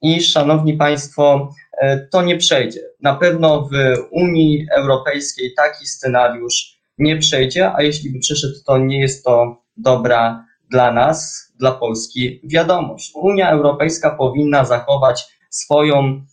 [0.02, 2.80] I szanowni Państwo, e, to nie przejdzie.
[3.00, 3.74] Na pewno w
[4.10, 10.44] Unii Europejskiej taki scenariusz nie przejdzie, a jeśli by przyszedł, to nie jest to dobra
[10.70, 13.12] dla nas, dla Polski wiadomość.
[13.14, 16.24] Unia Europejska powinna zachować swoją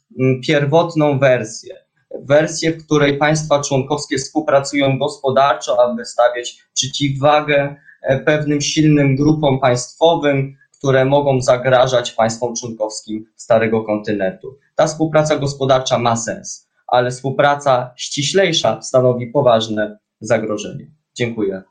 [0.47, 1.75] pierwotną wersję.
[2.21, 10.55] Wersję, w której państwa członkowskie współpracują gospodarczo, aby stawiać przeciwwagę e, pewnym silnym grupom państwowym,
[10.83, 14.59] które mogą zagrażać państwom członkowskim Starego Kontynentu.
[14.75, 20.87] Ta współpraca gospodarcza ma sens, ale współpraca ściślejsza stanowi poważne zagrożenie.
[21.15, 21.61] Dziękuję.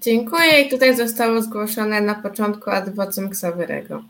[0.00, 4.02] Dziękuję i tutaj zostało zgłoszone na początku ad vocem Ksawyrego.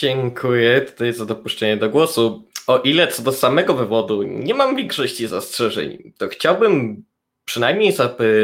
[0.00, 2.44] Dziękuję tutaj za dopuszczenie do głosu.
[2.66, 7.04] O ile co do samego wywodu nie mam większości zastrzeżeń, to chciałbym
[7.44, 7.94] przynajmniej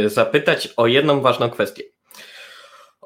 [0.07, 1.83] zapytać o jedną ważną kwestię.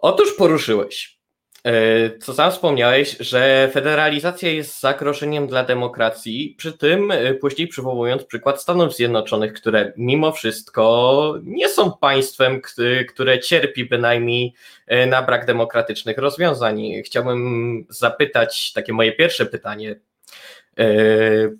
[0.02, 1.18] Otóż poruszyłeś,
[1.64, 8.24] e, co sam wspomniałeś, że federalizacja jest zagrożeniem dla demokracji, przy tym e, później przywołując
[8.24, 12.60] przykład Stanów Zjednoczonych, które mimo wszystko nie są państwem,
[13.08, 14.54] które cierpi bynajmniej
[14.86, 16.82] e, na brak demokratycznych rozwiązań.
[17.04, 20.00] Chciałbym zapytać, takie moje pierwsze pytanie,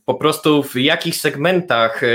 [0.05, 2.07] po prostu w jakich segmentach e,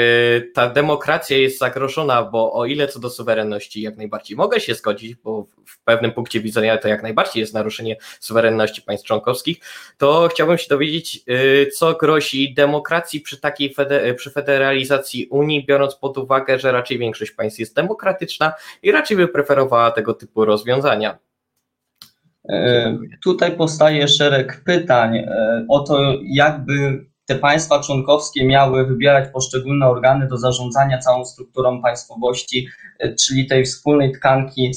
[0.54, 5.16] ta demokracja jest zagrożona, bo o ile co do suwerenności jak najbardziej mogę się zgodzić,
[5.16, 9.58] bo w pewnym punkcie widzenia to jak najbardziej jest naruszenie suwerenności państw członkowskich,
[9.98, 13.76] to chciałbym się dowiedzieć, e, co grozi demokracji przy takiej
[14.18, 19.28] przy federalizacji Unii, biorąc pod uwagę, że raczej większość państw jest demokratyczna i raczej by
[19.28, 21.27] preferowała tego typu rozwiązania.
[22.50, 29.88] E, tutaj powstaje szereg pytań e, o to, jakby te państwa członkowskie miały wybierać poszczególne
[29.88, 32.68] organy do zarządzania całą strukturą państwowości,
[33.00, 34.72] e, czyli tej wspólnej tkanki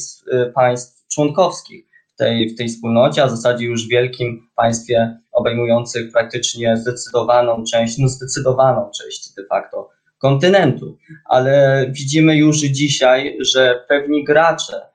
[0.55, 6.77] państw członkowskich w tej, w tej wspólnocie, a w zasadzie już wielkim państwie obejmujących praktycznie
[6.77, 10.99] zdecydowaną część, no zdecydowaną część de facto kontynentu.
[11.25, 14.90] Ale widzimy już dzisiaj, że pewni gracze,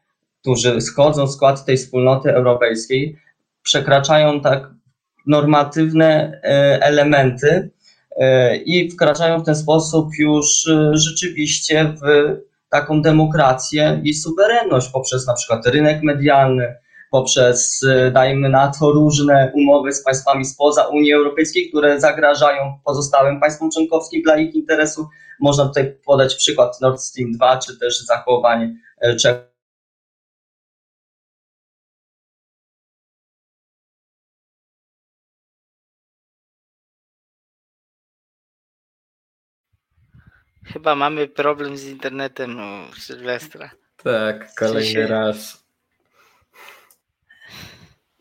[0.45, 3.17] którzy schodzą w skład tej wspólnoty europejskiej,
[3.63, 4.69] przekraczają tak
[5.27, 7.71] normatywne e, elementy
[8.17, 12.05] e, i wkraczają w ten sposób już e, rzeczywiście w
[12.69, 16.75] taką demokrację i suwerenność poprzez na przykład rynek medialny,
[17.11, 17.81] poprzez,
[18.11, 24.21] dajmy na to, różne umowy z państwami spoza Unii Europejskiej, które zagrażają pozostałym państwom członkowskim
[24.21, 25.07] dla ich interesów.
[25.39, 28.75] Można tutaj podać przykład Nord Stream 2, czy też zachowanie
[29.19, 29.54] Czech
[40.73, 43.71] Chyba mamy problem z internetem u Sylwestra.
[44.03, 45.65] Tak, kolejny raz.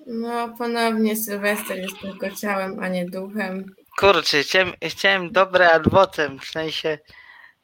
[0.07, 3.75] No, ponownie Sylwester jest tylko ciałem, a nie duchem.
[3.99, 6.99] Kurczę, chciałem, chciałem dobre adwotem, w sensie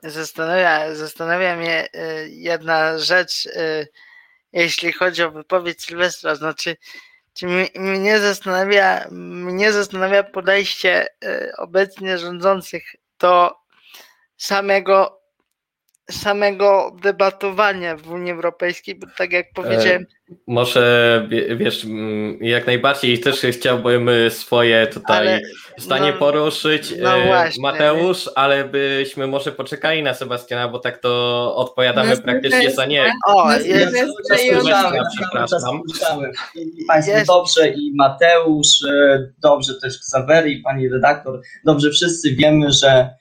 [0.02, 3.88] zastanawia, zastanawia mnie y, jedna rzecz, y,
[4.52, 6.76] jeśli chodzi o wypowiedź Sylwestra, znaczy
[7.32, 12.82] czy mnie zastanawia, mnie zastanawia podejście y, obecnie rządzących
[13.18, 13.59] do
[14.40, 15.20] samego
[16.10, 20.02] samego debatowania w Unii Europejskiej, bo tak jak powiedziałem.
[20.02, 21.86] E, może wiesz,
[22.40, 25.40] jak najbardziej też chciałbym swoje tutaj ale,
[25.78, 26.94] zdanie no, poruszyć.
[26.98, 32.70] No e, właśnie, Mateusz, ale byśmy może poczekali na Sebastiana, bo tak to odpowiadamy praktycznie
[32.70, 33.12] za nie.
[33.26, 33.96] O, jest,
[35.18, 35.82] przepraszam.
[36.88, 37.26] Państwo jest.
[37.26, 43.19] dobrze i Mateusz, e, dobrze też Ksawery i pani redaktor, dobrze wszyscy wiemy, że E,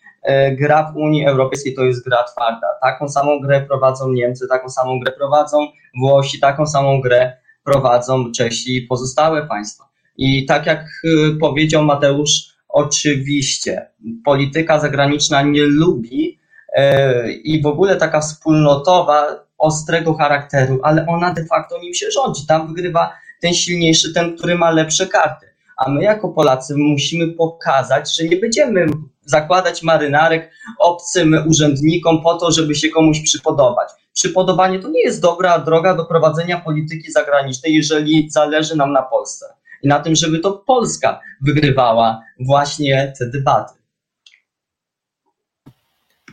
[0.51, 2.67] gra w Unii Europejskiej to jest gra twarda.
[2.81, 5.67] Taką samą grę prowadzą Niemcy, taką samą grę prowadzą
[5.99, 9.89] Włosi, taką samą grę prowadzą Czesi i pozostałe państwa.
[10.17, 13.89] I tak jak y, powiedział Mateusz, oczywiście
[14.25, 16.39] polityka zagraniczna nie lubi
[16.75, 22.47] e, i w ogóle taka wspólnotowa ostrego charakteru, ale ona de facto nim się rządzi.
[22.47, 25.45] Tam wygrywa ten silniejszy, ten, który ma lepsze karty.
[25.77, 28.85] A my jako Polacy musimy pokazać, że nie będziemy
[29.29, 33.89] zakładać marynarek obcym urzędnikom po to, żeby się komuś przypodobać.
[34.13, 39.45] Przypodobanie to nie jest dobra droga do prowadzenia polityki zagranicznej, jeżeli zależy nam na Polsce
[39.83, 43.79] i na tym, żeby to Polska wygrywała właśnie te debaty.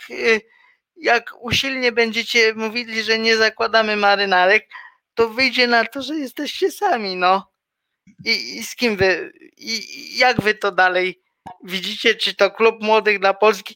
[0.96, 4.70] jak usilnie będziecie mówili, że nie zakładamy marynarek,
[5.14, 7.52] to wyjdzie na to, że jesteście sami, no.
[8.26, 11.22] I, i z kim wy, i jak wy to dalej
[11.64, 12.16] widzicie?
[12.16, 13.76] Czy to klub młodych dla Polski,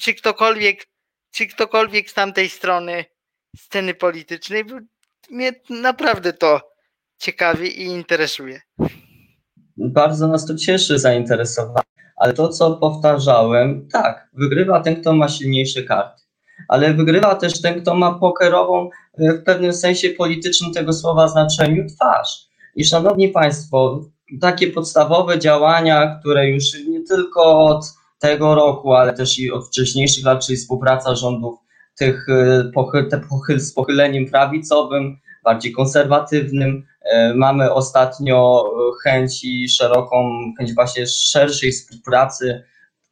[0.00, 0.86] czy ktokolwiek,
[1.30, 3.04] czy ktokolwiek z tamtej strony
[3.56, 4.64] sceny politycznej?
[5.30, 6.60] Mnie naprawdę to
[7.18, 8.60] ciekawi i interesuje.
[9.76, 11.84] Bardzo nas to cieszy zainteresowanie,
[12.16, 16.22] ale to co powtarzałem, tak, wygrywa ten, kto ma silniejsze karty,
[16.68, 21.86] ale wygrywa też ten, kto ma pokerową e, w pewnym sensie politycznym tego słowa znaczeniu
[21.96, 22.48] twarz.
[22.76, 24.04] I szanowni Państwo,
[24.40, 27.84] takie podstawowe działania, które już nie tylko od
[28.18, 31.63] tego roku, ale też i od wcześniejszych lat, czyli współpraca rządów
[31.98, 36.86] tych e, pochyl, te pochyl, z pochyleniem prawicowym, bardziej konserwatywnym.
[37.02, 38.70] E, mamy ostatnio
[39.02, 42.62] chęć szeroką, chęć właśnie szerszej współpracy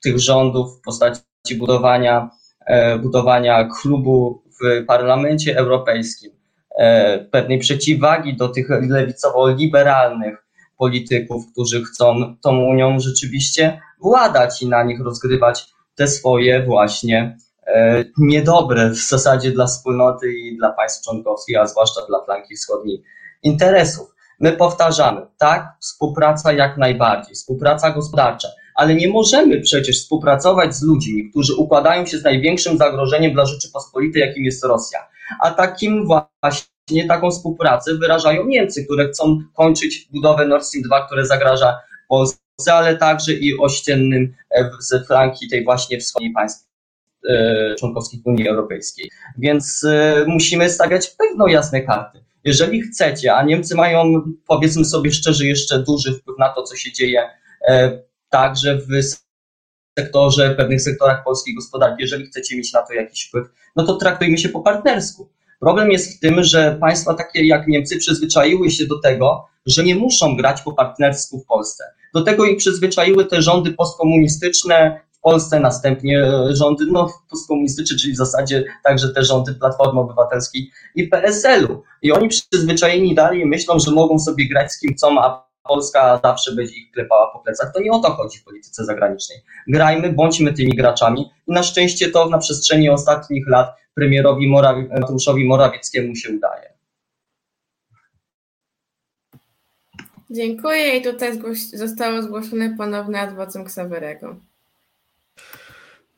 [0.03, 1.23] tych rządów w postaci
[1.59, 2.31] budowania,
[2.67, 6.33] e, budowania klubu w Parlamencie Europejskim,
[7.31, 10.47] pewnej przeciwwagi do tych lewicowo-liberalnych
[10.77, 17.37] polityków, którzy chcą tą Unią rzeczywiście władać i na nich rozgrywać te swoje właśnie
[18.19, 23.03] niedobre w zasadzie dla wspólnoty i dla państw członkowskich, a zwłaszcza dla flanki wschodniej
[23.43, 24.15] interesów.
[24.41, 31.31] My powtarzamy, tak, współpraca jak najbardziej, współpraca gospodarcza, ale nie możemy przecież współpracować z ludźmi,
[31.31, 35.09] którzy układają się z największym zagrożeniem dla Rzeczypospolitej, jakim jest Rosja.
[35.41, 41.27] a takim właśnie taką współpracę wyrażają Niemcy, które chcą kończyć budowę Nord Stream 2, które
[41.27, 44.35] zagraża Polsce, ale także i ościennym
[44.81, 46.72] z flanki tej właśnie wschodniej państw
[47.79, 49.11] członkowskich Unii Europejskiej.
[49.39, 49.87] Więc
[50.27, 56.15] musimy stawiać pewno jasne karty jeżeli chcecie, a Niemcy mają, powiedzmy sobie szczerze, jeszcze duży
[56.15, 57.31] wpływ na to, co się dzieje
[57.69, 58.89] e, także w
[59.99, 63.97] sektorze, w pewnych sektorach polskiej gospodarki, jeżeli chcecie mieć na to jakiś wpływ, no to
[63.97, 65.31] traktujmy się po partnersku.
[65.61, 69.95] Problem jest w tym, że państwa takie jak Niemcy przyzwyczaiły się do tego, że nie
[69.95, 71.85] muszą grać po partnersku w Polsce.
[72.15, 78.17] Do tego ich przyzwyczaiły te rządy postkomunistyczne, Polsce, następnie e, rządy no, postkomunistyczne, czyli w
[78.17, 81.83] zasadzie także te rządy Platformy Obywatelskiej i PSL-u.
[82.03, 86.55] I oni przyzwyczajeni dalej myślą, że mogą sobie grać z kim chcą, a Polska zawsze
[86.55, 87.73] będzie ich klepała po plecach.
[87.75, 89.39] To nie o to chodzi w polityce zagranicznej.
[89.69, 95.45] Grajmy, bądźmy tymi graczami i na szczęście to na przestrzeni ostatnich lat premierowi Morawi Mateuszowi
[95.45, 96.73] Morawieckiemu się udaje.
[100.31, 101.39] Dziękuję i tutaj
[101.75, 104.37] zostało zgłoszone ponowne adwocem Ksawerego.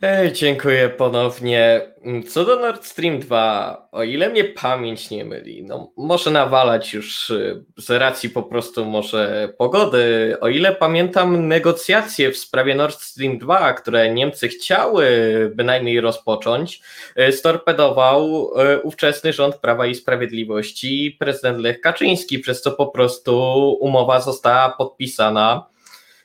[0.03, 1.80] Ej, dziękuję ponownie.
[2.28, 7.30] Co do Nord Stream 2, o ile mnie pamięć nie myli, no może nawalać już
[7.30, 10.36] y, z racji po prostu może pogody.
[10.40, 15.07] O ile pamiętam negocjacje w sprawie Nord Stream 2, które Niemcy chciały
[15.55, 16.80] bynajmniej rozpocząć,
[17.18, 23.36] y, storpedował y, ówczesny rząd Prawa i Sprawiedliwości prezydent Lech Kaczyński, przez co po prostu
[23.80, 25.74] umowa została podpisana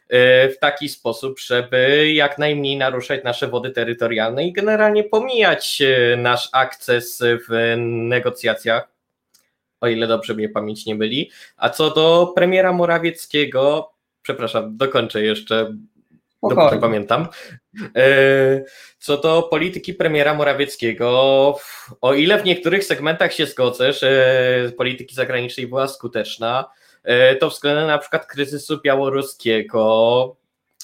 [0.10, 6.49] w taki sposób, żeby jak najmniej naruszać nasze wody terytorialne i generalnie pomijać e, nasz
[6.51, 8.89] akces w negocjacjach,
[9.82, 11.32] o ile dobrze mnie pamięć nie myli.
[11.57, 13.91] A co do premiera Morawieckiego,
[14.22, 15.74] przepraszam, dokończę jeszcze,
[16.43, 17.28] dopóki pamiętam.
[17.95, 18.64] E,
[18.99, 21.10] co do polityki premiera Morawieckiego,
[22.01, 26.70] o ile w niektórych segmentach się zgodzę, że polityki zagranicznej była skuteczna,
[27.39, 30.36] to względem na przykład kryzysu białoruskiego,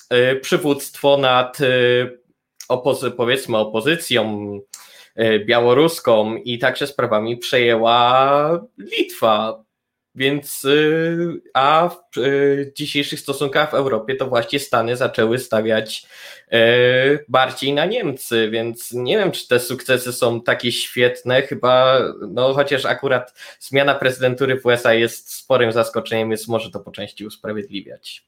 [0.10, 1.66] e, przywództwo nad e,
[2.70, 4.52] opozy powiedzmy opozycją
[5.46, 9.65] białoruską i także sprawami przejęła Litwa.
[10.16, 16.08] Więc, y, a w y, dzisiejszych stosunkach w Europie to właśnie Stany zaczęły stawiać
[16.54, 21.42] y, bardziej na Niemcy, więc nie wiem, czy te sukcesy są takie świetne.
[21.42, 22.00] Chyba,
[22.30, 27.26] no chociaż akurat zmiana prezydentury w USA jest sporym zaskoczeniem, więc może to po części
[27.26, 28.26] usprawiedliwiać.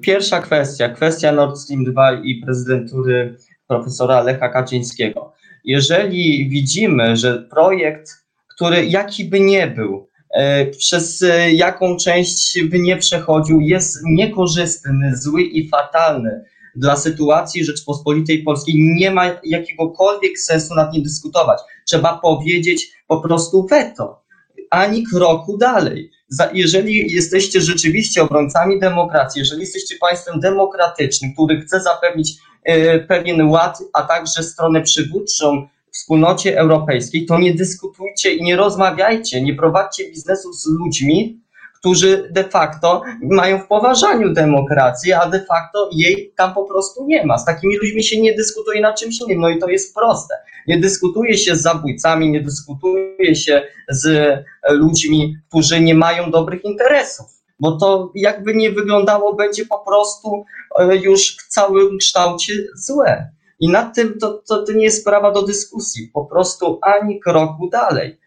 [0.00, 3.36] Pierwsza kwestia, kwestia Nord Stream 2 i prezydentury
[3.66, 5.32] profesora Lecha Kaczyńskiego.
[5.64, 8.25] Jeżeli widzimy, że projekt
[8.56, 15.16] który jaki by nie był, e, przez e, jaką część by nie przechodził, jest niekorzystny,
[15.16, 16.44] zły i fatalny
[16.76, 21.60] dla sytuacji Rzeczpospolitej Polskiej, nie ma jakiegokolwiek sensu nad nim dyskutować.
[21.86, 24.22] Trzeba powiedzieć po prostu weto,
[24.70, 26.10] ani kroku dalej.
[26.52, 32.32] Jeżeli jesteście rzeczywiście obrońcami demokracji, jeżeli jesteście państwem demokratycznym, który chce zapewnić
[32.64, 39.42] e, pewien ład, a także stronę przywódczą wspólnocie europejskiej, to nie dyskutujcie i nie rozmawiajcie,
[39.42, 41.40] nie prowadźcie biznesu z ludźmi,
[41.78, 47.26] którzy de facto mają w poważaniu demokrację, a de facto jej tam po prostu nie
[47.26, 47.38] ma.
[47.38, 50.34] Z takimi ludźmi się nie dyskutuje na czymś innym, no i to jest proste.
[50.66, 54.34] Nie dyskutuje się z zabójcami, nie dyskutuje się z
[54.70, 57.26] ludźmi, którzy nie mają dobrych interesów,
[57.60, 60.44] bo to jakby nie wyglądało, będzie po prostu
[60.78, 63.35] e, już w całym kształcie złe.
[63.60, 67.68] I nad tym to, to, to nie jest sprawa do dyskusji, po prostu ani kroku
[67.70, 68.18] dalej.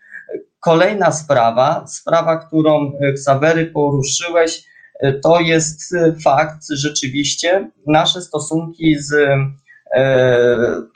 [0.59, 4.63] Kolejna sprawa, sprawa, którą e, Ksawery poruszyłeś,
[4.99, 9.13] e, to jest e, fakt rzeczywiście, nasze stosunki z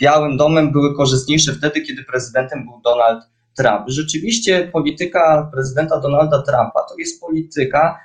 [0.02, 3.24] Białym Domem były korzystniejsze wtedy, kiedy prezydentem był Donald
[3.58, 3.84] Trump.
[3.88, 8.00] Rzeczywiście polityka prezydenta Donalda Trumpa to jest polityka,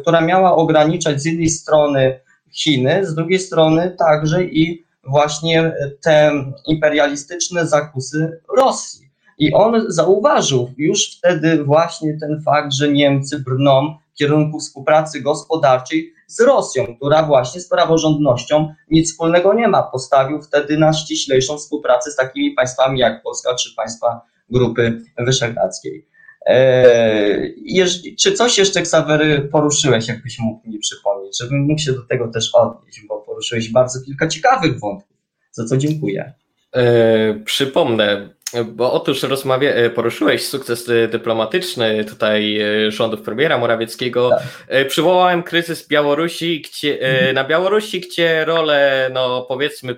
[0.00, 2.20] która miała ograniczać z jednej strony
[2.52, 5.72] Chiny, z drugiej strony także i właśnie
[6.02, 6.32] te
[6.66, 9.10] imperialistyczne zakusy Rosji.
[9.38, 16.12] I on zauważył już wtedy właśnie ten fakt, że Niemcy brną w kierunku współpracy gospodarczej
[16.26, 19.82] z Rosją, która właśnie z praworządnością nic wspólnego nie ma.
[19.82, 24.20] Postawił wtedy na ściślejszą współpracę z takimi państwami jak Polska czy państwa
[24.50, 26.06] Grupy Wyszehradzkiej.
[26.46, 27.86] Eee,
[28.18, 32.54] czy coś jeszcze, Ksawery, poruszyłeś, jakbyś mógł mi przypomnieć, żebym mógł się do tego też
[32.54, 35.16] odnieść, bo poruszyłeś bardzo kilka ciekawych wątków,
[35.52, 36.32] za co dziękuję.
[36.72, 38.30] Eee, przypomnę,
[38.64, 44.30] bo otóż rozmawia, e, poruszyłeś sukces e, dyplomatyczny tutaj e, rządów premiera Morawieckiego.
[44.30, 44.86] Tak.
[44.88, 47.34] Przywołałem kryzys Białorusi, gdzie, mhm.
[47.34, 49.96] na Białorusi, gdzie rolę, no powiedzmy,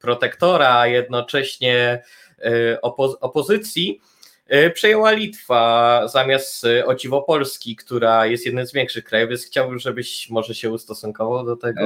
[0.00, 2.02] protektora, a jednocześnie
[2.82, 4.00] opo opozycji,
[4.74, 10.30] przejęła Litwa zamiast o dziwo Polski, która jest jednym z większych krajów, więc chciałbym, żebyś
[10.30, 11.80] może się ustosunkował do tego.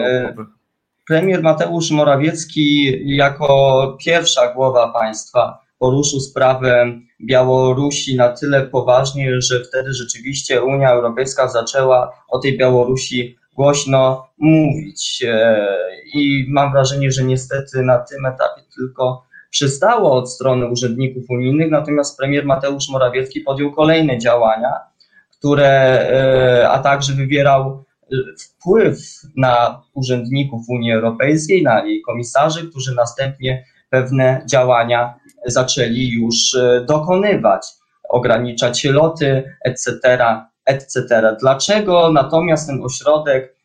[1.06, 9.92] Premier Mateusz Morawiecki jako pierwsza głowa państwa poruszył sprawę Białorusi na tyle poważnie, że wtedy
[9.92, 15.24] rzeczywiście Unia Europejska zaczęła o tej Białorusi głośno mówić.
[15.28, 15.68] E,
[16.14, 22.18] I mam wrażenie, że niestety na tym etapie tylko przystało od strony urzędników unijnych, natomiast
[22.18, 24.72] premier Mateusz Morawiecki podjął kolejne działania,
[25.38, 25.70] które,
[26.11, 28.99] e, a także wywierał e, wpływ
[29.36, 35.14] na urzędników Unii Europejskiej, na jej komisarzy, którzy następnie pewne działania
[35.46, 37.66] zaczęli już e, dokonywać,
[38.09, 40.18] ograniczać loty, etc.,
[40.66, 41.36] etc.
[41.40, 43.59] Dlaczego natomiast ten ośrodek,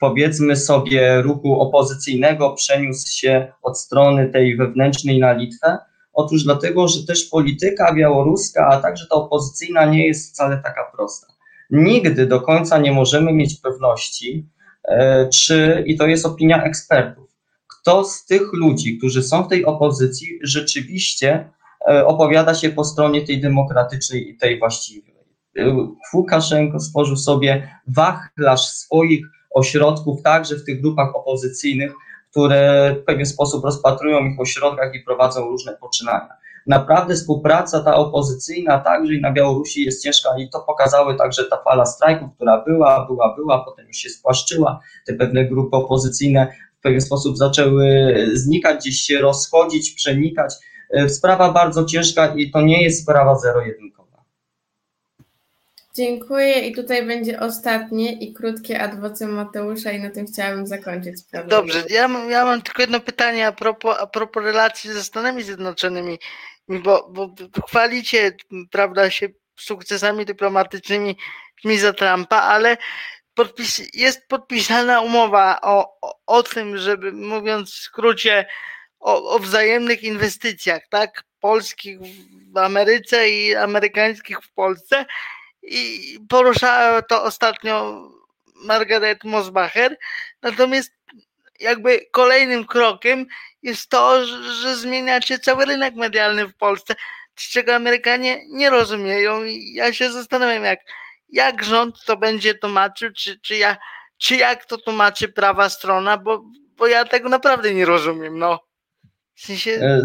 [0.00, 5.78] powiedzmy sobie, ruchu opozycyjnego przeniósł się od strony tej wewnętrznej na Litwę?
[6.12, 11.26] Otóż dlatego, że też polityka białoruska, a także ta opozycyjna nie jest wcale taka prosta.
[11.70, 14.48] Nigdy do końca nie możemy mieć pewności,
[14.84, 17.30] e, czy, i to jest opinia ekspertów,
[17.66, 21.50] kto z tych ludzi, którzy są w tej opozycji, rzeczywiście
[21.88, 25.14] e, opowiada się po stronie tej demokratycznej i tej właściwej.
[25.58, 29.26] E, Łukaszenko stworzył sobie wachlarz swoich
[29.56, 31.92] ośrodków, także w tych grupach opozycyjnych,
[32.30, 36.28] które w pewien sposób rozpatrują ich ośrodkach i prowadzą różne poczynania.
[36.66, 41.56] Naprawdę współpraca ta opozycyjna także i na Białorusi jest ciężka i to pokazały także ta
[41.64, 44.80] fala strajków, która była, była, była, potem już się spłaszczyła.
[45.06, 50.54] Te pewne grupy opozycyjne w pewien sposób zaczęły znikać, gdzieś się rozchodzić, przenikać.
[50.90, 54.05] E, sprawa bardzo ciężka i to nie jest sprawa zero-jedynkowa.
[55.96, 61.16] Dziękuję i tutaj będzie ostatnie i krótkie adwocem Mateusza i na tym chciałabym zakończyć.
[61.48, 66.18] Dobrze, ja, ja mam tylko jedno pytanie a propos, a propos relacji ze Stanami Zjednoczonymi,
[66.68, 67.34] bo, bo
[67.66, 68.36] chwalicie,
[68.70, 69.28] prawda, się
[69.58, 71.16] sukcesami dyplomatycznymi
[71.64, 72.76] Miza Trumpa, ale
[73.34, 78.46] podpis, jest podpisana umowa o, o, o tym, żeby mówiąc w skrócie,
[79.00, 81.24] o, o wzajemnych inwestycjach, tak?
[81.40, 81.98] Polskich
[82.52, 85.06] w Ameryce i amerykańskich w Polsce.
[85.66, 88.02] I poruszała to ostatnio
[88.54, 89.96] Margaret Mosbacher.
[90.42, 90.90] Natomiast
[91.60, 93.26] jakby kolejnym krokiem
[93.62, 94.26] jest to,
[94.62, 96.94] że zmieniacie cały rynek medialny w Polsce,
[97.34, 99.44] czego Amerykanie nie rozumieją.
[99.44, 100.80] I ja się zastanawiam, jak
[101.28, 103.76] jak rząd to będzie tłumaczył, czy, czy, ja,
[104.18, 106.44] czy jak to tłumaczy prawa strona, bo,
[106.76, 108.38] bo ja tego naprawdę nie rozumiem.
[108.38, 108.60] No.
[109.36, 109.70] W sensie...
[109.70, 110.02] E,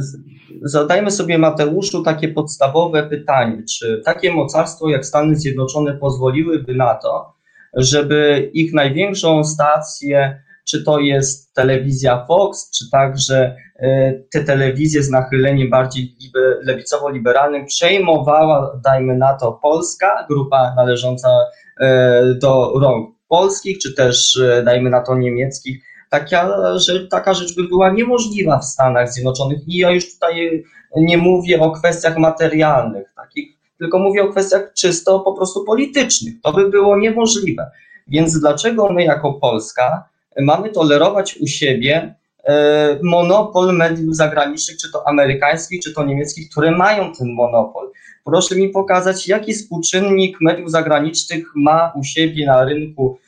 [0.62, 7.34] zadajmy sobie, Mateuszu, takie podstawowe pytanie: czy takie mocarstwo jak Stany Zjednoczone pozwoliłyby na to,
[7.74, 15.10] żeby ich największą stację, czy to jest telewizja Fox, czy także e, te telewizje z
[15.10, 16.16] nachyleniem bardziej
[16.64, 21.30] lewicowo-liberalnym przejmowała, dajmy na to, Polska, grupa należąca
[21.80, 25.91] e, do rąk polskich, czy też, dajmy na to, niemieckich.
[26.12, 29.68] Taka, że, taka rzecz by była niemożliwa w Stanach Zjednoczonych.
[29.68, 30.64] I ja już tutaj
[30.96, 36.34] nie mówię o kwestiach materialnych, takich, tylko mówię o kwestiach czysto po prostu politycznych.
[36.44, 37.72] To by było niemożliwe.
[38.08, 40.10] Więc dlaczego my jako Polska
[40.40, 46.72] mamy tolerować u siebie e, monopol mediów zagranicznych, czy to amerykańskich, czy to niemieckich, które
[46.72, 47.92] mają ten monopol.
[48.26, 53.20] Proszę mi pokazać, jaki współczynnik mediów zagranicznych ma u siebie na rynku,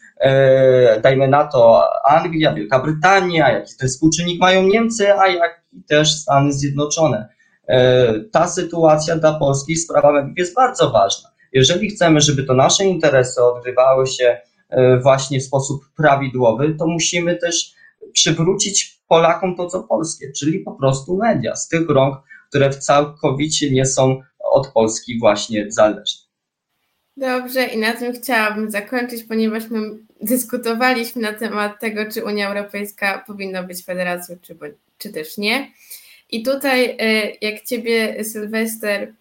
[1.01, 6.53] dajmy na to Anglia, Wielka Brytania, jaki ten współczynnik mają Niemcy, a jaki też Stany
[6.53, 7.29] Zjednoczone.
[7.67, 11.29] E, ta sytuacja dla Polski sprawa mediów jest bardzo ważna.
[11.53, 14.37] Jeżeli chcemy, żeby to nasze interesy odgrywały się
[14.73, 17.73] E, właśnie w sposób prawidłowy, to musimy też
[18.13, 22.17] przywrócić Polakom to, co polskie, czyli po prostu media z tych rąk,
[22.49, 26.22] które całkowicie nie są od Polski właśnie zależne.
[27.17, 29.79] Dobrze, i na tym chciałabym zakończyć, ponieważ my
[30.21, 34.57] dyskutowaliśmy na temat tego, czy Unia Europejska powinna być federacją, czy,
[34.97, 35.71] czy też nie.
[36.29, 39.13] I tutaj, e, jak Ciebie, Sylwester,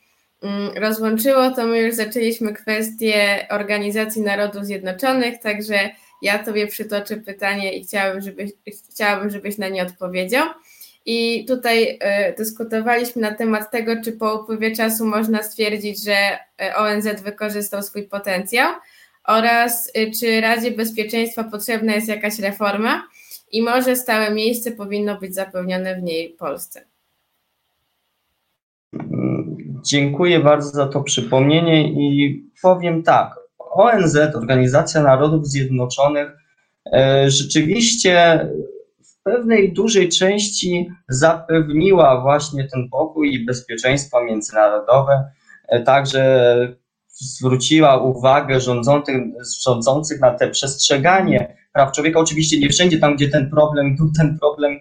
[0.43, 5.91] Mm, rozłączyło, to my już zaczęliśmy kwestię Organizacji Narodów Zjednoczonych, także
[6.23, 8.51] ja Tobie przytoczę pytanie i chciałabym, żebyś,
[8.93, 10.49] chciałabym, żebyś na nie odpowiedział.
[11.07, 11.99] I tutaj y,
[12.39, 16.17] dyskutowaliśmy na temat tego, czy po upływie czasu można stwierdzić, że
[16.63, 18.75] e, ONZ wykorzystał swój potencjał
[19.25, 23.03] oraz y, czy Radzie Bezpieczeństwa potrzebna jest jakaś reforma
[23.53, 26.85] i może stałe miejsce powinno być zapewnione w niej Polsce.
[29.83, 33.35] Dziękuję bardzo za to przypomnienie i powiem tak.
[33.59, 36.29] ONZ, Organizacja Narodów Zjednoczonych,
[36.93, 38.47] e, rzeczywiście
[39.25, 45.31] pewnej dużej części zapewniła właśnie ten pokój i bezpieczeństwo międzynarodowe,
[45.85, 46.49] także
[47.09, 49.17] zwróciła uwagę rządzących,
[49.65, 52.21] rządzących na te przestrzeganie praw człowieka.
[52.21, 54.81] Oczywiście nie wszędzie tam, gdzie ten problem był, ten problem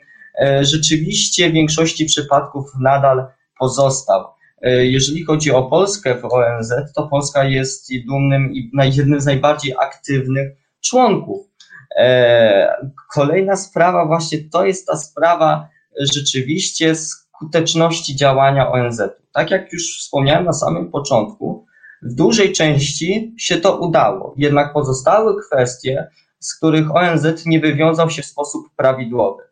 [0.61, 3.25] rzeczywiście w większości przypadków nadal
[3.59, 4.25] pozostał.
[4.61, 9.73] E, jeżeli chodzi o Polskę w ONZ, to Polska jest dumnym i jednym z najbardziej
[9.79, 11.50] aktywnych członków.
[11.97, 15.69] E, kolejna sprawa, właśnie to jest ta sprawa
[15.99, 19.01] rzeczywiście skuteczności działania ONZ.
[19.33, 21.65] Tak jak już wspomniałem na samym początku,
[22.01, 26.07] w dużej części się to udało, jednak pozostały kwestie,
[26.39, 29.43] z których ONZ nie wywiązał się w sposób prawidłowy.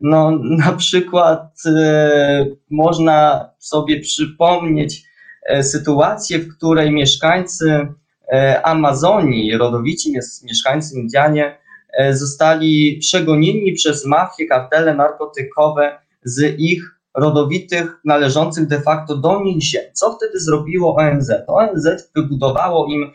[0.00, 5.02] No, na przykład e, można sobie przypomnieć
[5.46, 7.88] e, sytuację, w której mieszkańcy
[8.32, 10.12] e, Amazonii, rodowici
[10.44, 11.58] mieszkańcy Indianie,
[12.12, 19.82] zostali przegonieni przez mafię, kartele narkotykowe z ich rodowitych, należących de facto do nich ziem.
[19.92, 21.32] Co wtedy zrobiło ONZ?
[21.46, 23.10] ONZ wybudowało im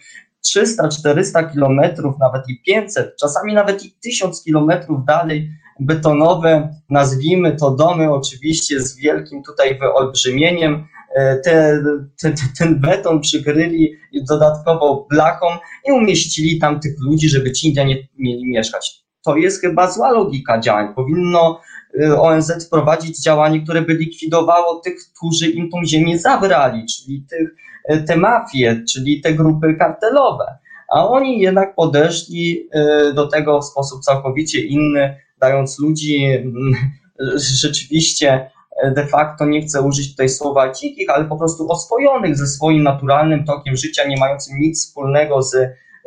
[0.57, 5.49] 300-400 kilometrów, nawet i 500, czasami nawet i 1000 kilometrów dalej
[5.79, 10.87] betonowe, nazwijmy to domy, oczywiście z wielkim tutaj wyolbrzymieniem.
[11.15, 11.83] E, te,
[12.21, 13.95] te, ten beton przykryli
[14.29, 15.45] dodatkowo blachą
[15.87, 19.03] i umieścili tam tych ludzi, żeby ci Indianie mieli mieszkać.
[19.25, 20.93] To jest chyba zła logika działań.
[20.95, 21.61] Powinno
[22.01, 27.49] e, ONZ wprowadzić działanie, które by likwidowało tych, którzy im tą ziemię zabrali, czyli tych,
[27.85, 30.57] e, te mafie, czyli te grupy kartelowe.
[30.93, 32.69] A oni jednak podeszli
[33.15, 36.73] do tego w sposób całkowicie inny, dając ludzi mm,
[37.61, 38.49] rzeczywiście
[38.95, 43.45] de facto nie chcę użyć tutaj słowa dzikich, ale po prostu oswojonych ze swoim naturalnym
[43.45, 45.55] tokiem życia, nie mającym nic wspólnego z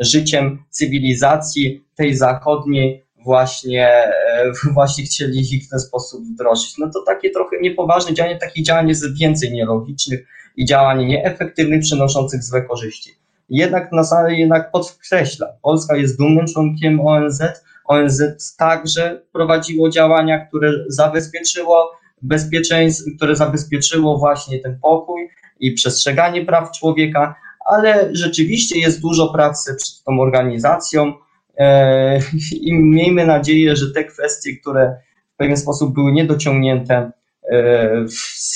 [0.00, 6.78] życiem cywilizacji tej zachodniej, właśnie, e, właśnie chcieli ich w ten sposób wdrożyć.
[6.78, 12.42] No to takie trochę niepoważne działanie, takich działań jest więcej nielogicznych i działań nieefektywnych, przynoszących
[12.42, 13.10] złe korzyści.
[13.48, 17.42] Jednak na samym jednak podkreślam, Polska jest dumnym członkiem ONZ,
[17.84, 18.22] ONZ
[18.58, 21.90] także prowadziło działania, które zabezpieczyło
[22.22, 25.28] bezpieczeństwo, które zabezpieczyło właśnie ten pokój
[25.60, 31.12] i przestrzeganie praw człowieka, ale rzeczywiście jest dużo pracy przed tą organizacją
[31.58, 32.18] e,
[32.60, 34.96] i miejmy nadzieję, że te kwestie, które
[35.34, 37.12] w pewien sposób były niedociągnięte,
[37.52, 38.04] e,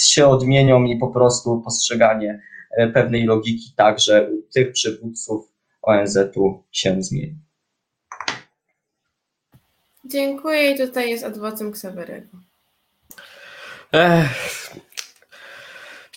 [0.04, 2.40] się odmienią i po prostu postrzeganie
[2.76, 5.52] e, pewnej logiki także u tych przywódców
[5.82, 7.38] ONZ-u się zmieni.
[10.04, 12.45] Dziękuję i tutaj jest adwocem Ksawerego.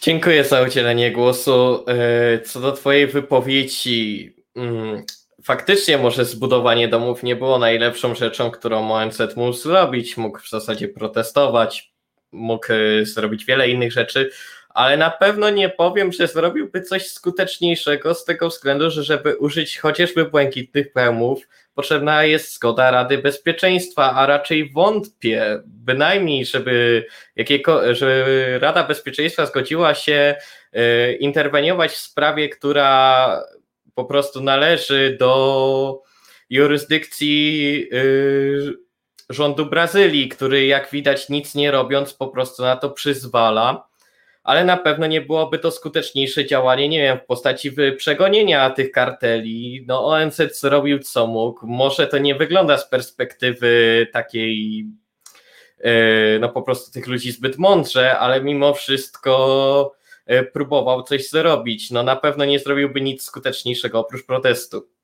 [0.02, 1.86] Dziękuję za udzielenie głosu.
[1.88, 5.04] E, co do Twojej wypowiedzi, mm,
[5.44, 10.18] faktycznie może zbudowanie domów nie było najlepszą rzeczą, którą ONZ mógł zrobić.
[10.18, 11.94] Mógł w zasadzie protestować,
[12.32, 14.30] mógł e, zrobić wiele innych rzeczy,
[14.70, 19.78] ale na pewno nie powiem, że zrobiłby coś skuteczniejszego z tego względu, że żeby użyć
[19.78, 27.05] chociażby błękitnych pełmów, potrzebna jest zgoda Rady Bezpieczeństwa, a raczej wątpię, bynajmniej, żeby,
[27.36, 30.36] jakiego, żeby Rada Bezpieczeństwa zgodziła się
[30.76, 33.43] y, interweniować w sprawie, która
[33.95, 36.01] po prostu należy do
[36.49, 38.74] jurysdykcji y,
[39.30, 43.89] rządu Brazylii, który jak widać nic nie robiąc po prostu na to przyzwala
[44.44, 49.86] ale na pewno nie byłoby to skuteczniejsze działanie, nie wiem, w postaci przegonienia tych karteli.
[49.88, 51.68] No ONZ zrobił co mógł.
[51.68, 54.86] Może to nie wygląda z perspektywy takiej
[55.80, 61.92] e, no po prostu tych ludzi zbyt mądrze, ale mimo wszystko e, próbował coś zrobić.
[61.92, 64.99] No na pewno nie zrobiłby nic skuteczniejszego oprócz protestu.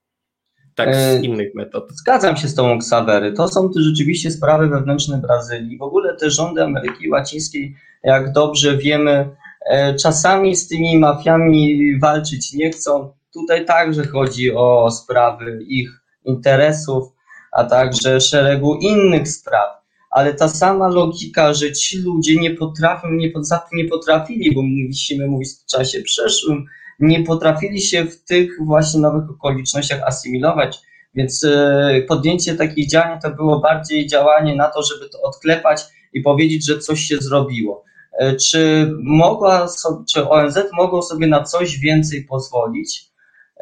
[0.75, 1.91] Tak, z e, innych metod.
[1.91, 3.33] Zgadzam się z tą Ksawery.
[3.33, 5.77] To są rzeczywiście sprawy wewnętrzne Brazylii.
[5.77, 9.29] W ogóle te rządy Ameryki Łacińskiej jak dobrze wiemy,
[9.69, 13.13] e, czasami z tymi mafiami walczyć nie chcą.
[13.33, 15.89] Tutaj także chodzi o sprawy ich
[16.25, 17.03] interesów,
[17.51, 19.69] a także szeregu innych spraw.
[20.11, 23.31] Ale ta sama logika, że ci ludzie nie potrafią, nie,
[23.73, 26.65] nie potrafili, bo musimy mówić w czasie przeszłym,
[26.99, 30.77] nie potrafili się w tych właśnie nowych okolicznościach asymilować.
[31.15, 35.81] Więc e, podjęcie takich działań to było bardziej działanie na to, żeby to odklepać
[36.13, 37.83] i powiedzieć, że coś się zrobiło.
[38.19, 39.67] E, czy, mogła,
[40.13, 43.11] czy ONZ mogło sobie na coś więcej pozwolić?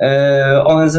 [0.01, 0.97] E, ONZ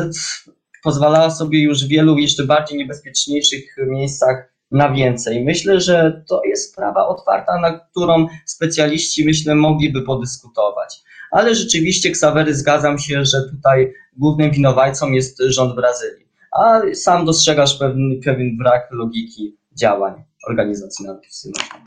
[0.82, 5.44] pozwalała sobie już w wielu jeszcze bardziej niebezpieczniejszych miejscach na więcej.
[5.44, 11.02] Myślę, że to jest sprawa otwarta, na którą specjaliści, myślę, mogliby podyskutować.
[11.34, 16.26] Ale rzeczywiście, Ksawery, zgadzam się, że tutaj głównym winowajcą jest rząd Brazylii.
[16.52, 21.84] A sam dostrzegasz pewien, pewien brak logiki działań organizacji zjednoczonych.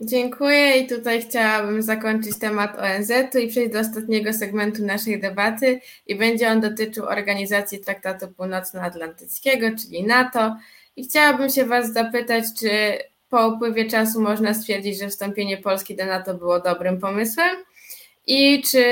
[0.00, 6.16] Dziękuję i tutaj chciałabym zakończyć temat ONZ-u i przejść do ostatniego segmentu naszej debaty i
[6.16, 10.56] będzie on dotyczył Organizacji Traktatu Północnoatlantyckiego, czyli NATO.
[10.96, 12.70] I chciałabym się Was zapytać, czy
[13.28, 17.56] po upływie czasu można stwierdzić, że wstąpienie Polski do NATO było dobrym pomysłem
[18.28, 18.84] i czy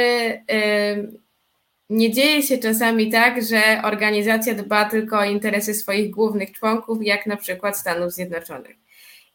[1.91, 7.27] nie dzieje się czasami tak, że organizacja dba tylko o interesy swoich głównych członków, jak
[7.27, 8.77] na przykład Stanów Zjednoczonych.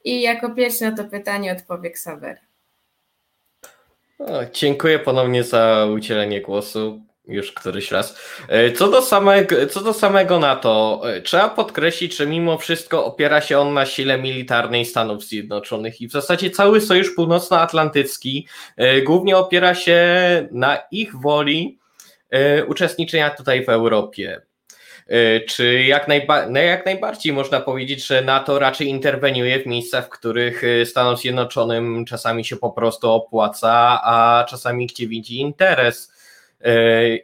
[0.04, 2.38] I jako pierwszy na to pytanie odpowie Ksawer.
[4.54, 8.20] Dziękuję ponownie za udzielenie głosu już któryś raz.
[8.48, 13.42] E, co do, samego, co do samego NATO, e, trzeba podkreślić, że mimo wszystko opiera
[13.42, 19.38] się on na sile militarnej Stanów Zjednoczonych i w zasadzie cały Sojusz Północnoatlantycki e, głównie
[19.38, 19.98] opiera się
[20.52, 21.82] na ich woli
[22.68, 24.42] uczestniczenia tutaj w Europie.
[25.48, 30.10] Czy jak, najba no jak najbardziej można powiedzieć, że NATO raczej interweniuje w miejscach, w
[30.10, 36.11] których Stanom Zjednoczonym czasami się po prostu opłaca, a czasami gdzie widzi interes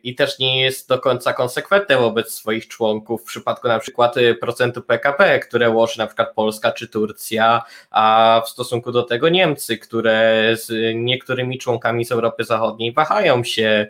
[0.03, 4.35] i też nie jest do końca konsekwentne wobec swoich członków w przypadku na przykład y,
[4.35, 7.61] procentu PKB, które łoży na przykład Polska czy Turcja,
[7.91, 13.87] a w stosunku do tego Niemcy, które z niektórymi członkami z Europy Zachodniej wahają się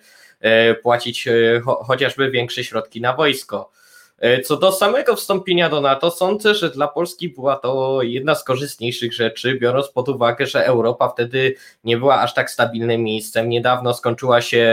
[0.72, 3.76] y, płacić y, chociażby większe środki na wojsko.
[4.20, 8.43] E, co do samego wstąpienia do NATO, sądzę, że dla Polski była to jedna z
[8.43, 13.49] korzystniejszych rzeczy, biorąc pod uwagę, że Europa wtedy nie była aż tak stabilnym miejscem.
[13.49, 14.68] Niedawno skończyła się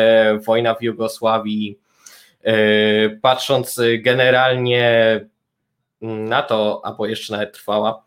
[0.47, 1.78] wojna w Jugosławii.
[2.42, 2.55] E,
[3.11, 5.20] patrząc generalnie
[6.01, 8.05] na to, albo jeszcze nawet trwała,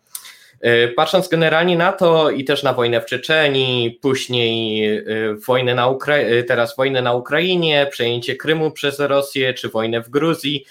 [0.95, 5.03] patrząc generalnie na to i też na wojnę w Czeczeni, później e,
[5.47, 10.09] wojnę na Ukra e, teraz wojnę na Ukrainie, przejęcie Krymu przez Rosję, czy wojnę w
[10.09, 10.65] Gruzji,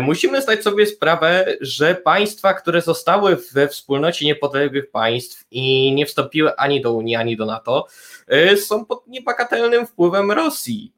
[0.00, 6.56] musimy zdać sobie sprawę, że państwa, które zostały we wspólnocie niepodległych państw i nie wstąpiły
[6.56, 7.86] ani do Unii, ani do NATO,
[8.56, 10.92] są pod niebagatelnym wpływem Rosji.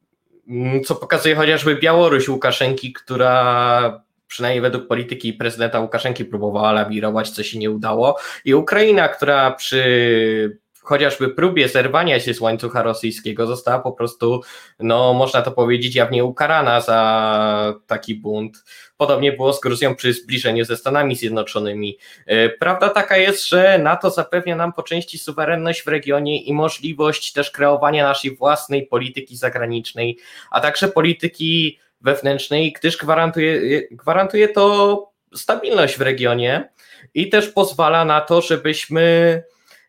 [0.49, 7.43] Mm, co pokazuje chociażby Białoruś Łukaszenki, która przynajmniej według polityki prezydenta Łukaszenki próbowała lawirować, co
[7.43, 8.16] się nie udało.
[8.45, 14.41] I Ukraina, która przy chociażby próbie zerwania się z łańcucha rosyjskiego została po prostu,
[14.79, 18.64] no można to powiedzieć, jawnie ukarana za taki bunt.
[18.97, 21.99] Podobnie było z Gruzją przy zbliżeniu ze Stanami Zjednoczonymi.
[22.27, 27.33] E, prawda taka jest, że NATO zapewnia nam po części suwerenność w regionie i możliwość
[27.33, 30.18] też kreowania naszej własnej polityki zagranicznej,
[30.51, 36.69] a także polityki wewnętrznej, gdyż gwarantuje, gwarantuje to stabilność w regionie
[37.15, 39.43] i też pozwala na to, żebyśmy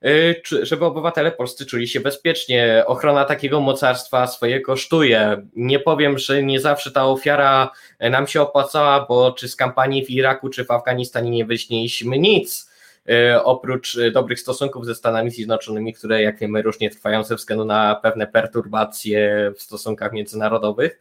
[0.05, 2.83] y, żeby obywatele polscy czuli się bezpiecznie.
[2.87, 5.47] Ochrona takiego mocarstwa swoje kosztuje.
[5.55, 10.09] Nie powiem, że nie zawsze ta ofiara nam się opłacała, bo czy z kampanii w
[10.09, 12.71] Iraku, czy w Afganistanie nie wyśmieliśmy nic,
[13.09, 17.95] y, oprócz dobrych stosunków ze Stanami Zjednoczonymi, które jak wiemy różnie trwają ze względu na
[17.95, 20.99] pewne perturbacje w stosunkach międzynarodowych.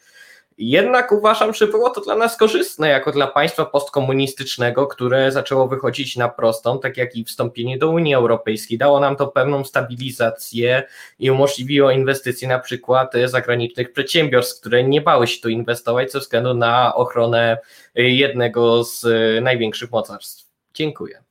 [0.58, 6.16] Jednak uważam, że było to dla nas korzystne, jako dla państwa postkomunistycznego, które zaczęło wychodzić
[6.16, 8.78] na prostą, tak jak i wstąpienie do Unii Europejskiej.
[8.78, 10.82] Dało nam to pewną stabilizację
[11.18, 16.54] i umożliwiło inwestycje na przykład zagranicznych przedsiębiorstw, które nie bały się tu inwestować ze względu
[16.54, 17.58] na ochronę
[17.94, 19.04] jednego z
[19.42, 20.46] największych mocarstw.
[20.74, 21.22] Dziękuję.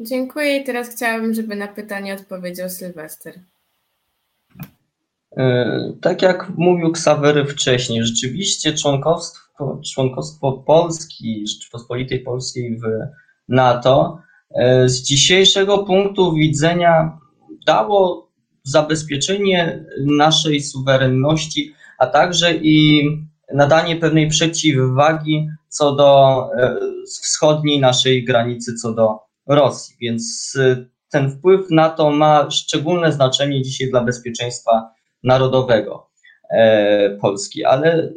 [0.00, 3.34] Dziękuję i teraz chciałabym, żeby na pytanie odpowiedział Sylwester.
[5.38, 12.82] E, tak jak mówił Ksawery wcześniej, rzeczywiście członkostwo, członkostwo Polski, Rzeczypospolitej Polskiej w
[13.48, 14.18] NATO
[14.54, 17.18] e, z dzisiejszego punktu widzenia
[17.66, 18.28] dało
[18.62, 23.08] zabezpieczenie naszej suwerenności, a także i
[23.54, 26.76] nadanie pewnej przeciwwagi co do e,
[27.06, 29.96] wschodniej naszej granicy, co do Rosji.
[30.00, 30.56] Więc
[31.10, 36.10] ten wpływ NATO ma szczególne znaczenie dzisiaj dla bezpieczeństwa narodowego
[36.50, 37.64] e, Polski.
[37.64, 38.12] Ale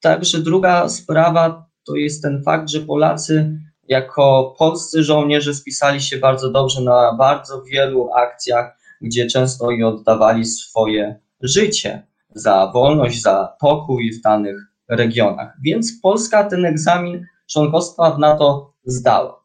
[0.00, 6.50] także druga sprawa to jest ten fakt, że Polacy jako polscy żołnierze spisali się bardzo
[6.50, 14.12] dobrze na bardzo wielu akcjach, gdzie często i oddawali swoje życie za wolność, za pokój
[14.12, 14.56] w danych
[14.88, 15.56] regionach.
[15.64, 19.44] Więc Polska ten egzamin członkostwa w NATO zdała.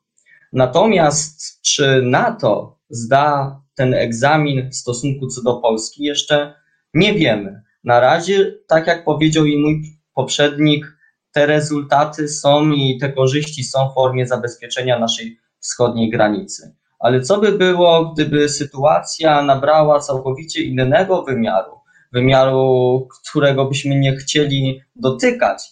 [0.54, 6.54] Natomiast czy NATO zda ten egzamin w stosunku co do Polski, jeszcze
[6.96, 7.62] nie wiemy.
[7.84, 9.82] Na razie, tak jak powiedział i mój
[10.14, 10.98] poprzednik,
[11.32, 16.76] te rezultaty są i te korzyści są w formie zabezpieczenia naszej wschodniej granicy.
[17.00, 21.72] Ale co by było, gdyby sytuacja nabrała całkowicie innego wymiaru,
[22.14, 25.64] wymiaru, którego byśmy nie chcieli dotykać,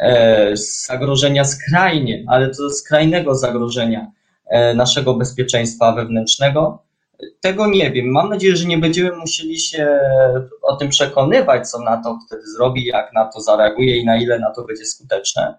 [0.00, 0.56] e,
[0.86, 4.10] zagrożenia skrajnie, ale to skrajnego zagrożenia
[4.74, 6.82] naszego bezpieczeństwa wewnętrznego.
[7.40, 8.06] Tego nie wiem.
[8.06, 10.00] Mam nadzieję, że nie będziemy musieli się
[10.62, 14.84] o tym przekonywać, co NATO wtedy zrobi, jak NATO zareaguje i na ile NATO będzie
[14.84, 15.54] skuteczne.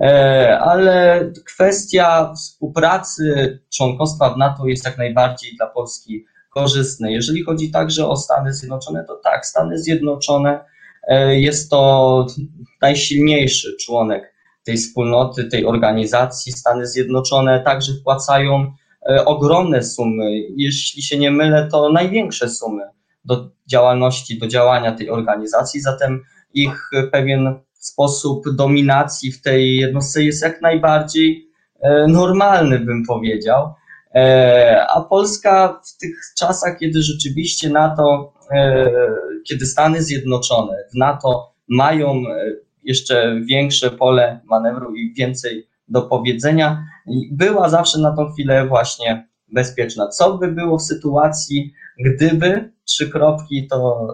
[0.00, 7.12] E, ale kwestia współpracy, członkostwa w NATO jest jak najbardziej dla Polski korzystne.
[7.12, 10.64] Jeżeli chodzi także o Stany Zjednoczone, to tak, Stany Zjednoczone
[11.08, 12.26] e, jest to
[12.80, 14.34] najsilniejszy członek
[14.64, 16.52] tej wspólnoty, tej organizacji.
[16.52, 18.72] Stany Zjednoczone także wpłacają
[19.06, 22.82] ogromne sumy, jeśli się nie mylę, to największe sumy
[23.24, 26.20] do działalności, do działania tej organizacji, zatem
[26.54, 31.48] ich pewien sposób dominacji w tej jednostce jest jak najbardziej
[31.80, 33.74] e, normalny, bym powiedział.
[34.14, 38.90] E, a Polska w tych czasach, kiedy rzeczywiście NATO, e,
[39.48, 42.22] kiedy Stany Zjednoczone w NATO mają
[42.82, 46.84] jeszcze większe pole manewru i więcej do powiedzenia,
[47.30, 50.08] była zawsze na tą chwilę właśnie bezpieczna.
[50.08, 51.72] Co by było w sytuacji,
[52.04, 54.06] gdyby trzy kropki, to,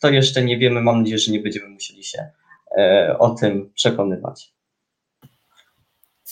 [0.00, 0.80] to jeszcze nie wiemy.
[0.80, 2.28] Mam nadzieję, że nie będziemy musieli się
[2.76, 4.54] E, o tym przekonywać.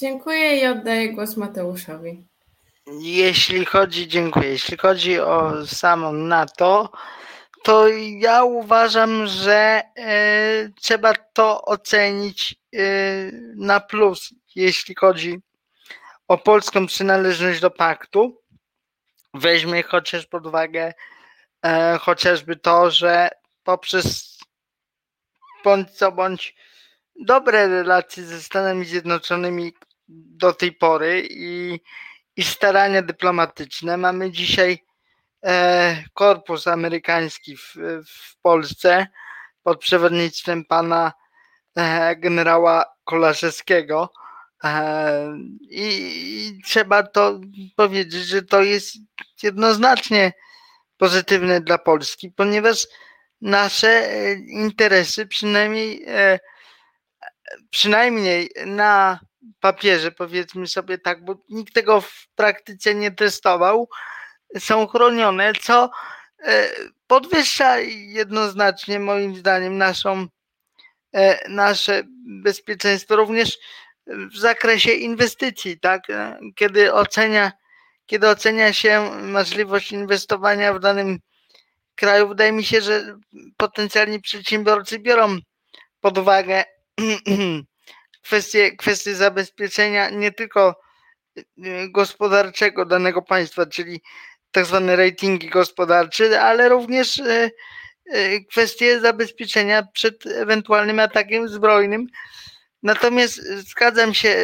[0.01, 2.27] Dziękuję i oddaję głos Mateuszowi.
[3.01, 4.49] Jeśli chodzi, dziękuję.
[4.49, 6.93] Jeśli chodzi o samą NATO,
[7.67, 7.89] to
[8.19, 12.79] ja uważam, że e, trzeba to ocenić e,
[13.57, 15.41] na plus, jeśli chodzi
[16.29, 18.43] o polską przynależność do paktu.
[19.35, 20.95] Weźmy chociaż pod uwagę
[21.63, 23.29] e, chociażby to, że
[23.65, 24.39] poprzez
[25.65, 26.55] bądź co bądź
[27.21, 29.73] dobre relacje ze Stanami Zjednoczonymi
[30.09, 31.81] do tej pory i,
[32.37, 33.97] i starania dyplomatyczne.
[33.97, 34.86] Mamy dzisiaj
[36.13, 37.75] korpus amerykański w,
[38.07, 39.07] w Polsce
[39.63, 41.13] pod przewodnictwem pana
[41.77, 44.13] e, generała Kolaszewskiego.
[44.65, 45.39] E,
[45.71, 47.41] i, trzeba to
[47.77, 48.97] powiedzieć, że to jest
[49.43, 50.33] jednoznacznie
[50.97, 52.87] pozytywne dla Polski, ponieważ
[53.41, 56.39] nasze e, interesy, przynajmniej, e,
[57.71, 59.21] przynajmniej na
[59.61, 63.89] papierze, powiedzmy sobie tak, bo nikt tego w praktyce nie testował,
[64.59, 65.91] są chronione, co
[66.43, 66.69] e,
[67.07, 70.27] podwyższa jednoznacznie moim zdaniem naszą,
[71.49, 73.59] nasze bezpieczeństwo również
[74.07, 76.03] w zakresie inwestycji, tak?
[76.55, 77.53] Kiedy ocenia,
[78.07, 81.19] kiedy ocenia się możliwość inwestowania w danym
[81.95, 82.29] kraju.
[82.29, 83.19] Wydaje mi się, że
[83.57, 85.39] potencjalni przedsiębiorcy biorą
[86.01, 86.65] pod uwagę
[88.25, 90.81] kwestie, kwestie zabezpieczenia nie tylko
[91.89, 94.03] gospodarczego danego państwa, czyli
[94.61, 97.51] tak zwane ratingi gospodarcze, ale również y,
[98.15, 102.07] y, kwestie zabezpieczenia przed ewentualnym atakiem zbrojnym.
[102.83, 104.37] Natomiast zgadzam się,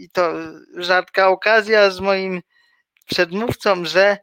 [0.00, 0.32] i to
[0.76, 2.42] rzadka okazja z moim
[3.06, 4.18] przedmówcą, że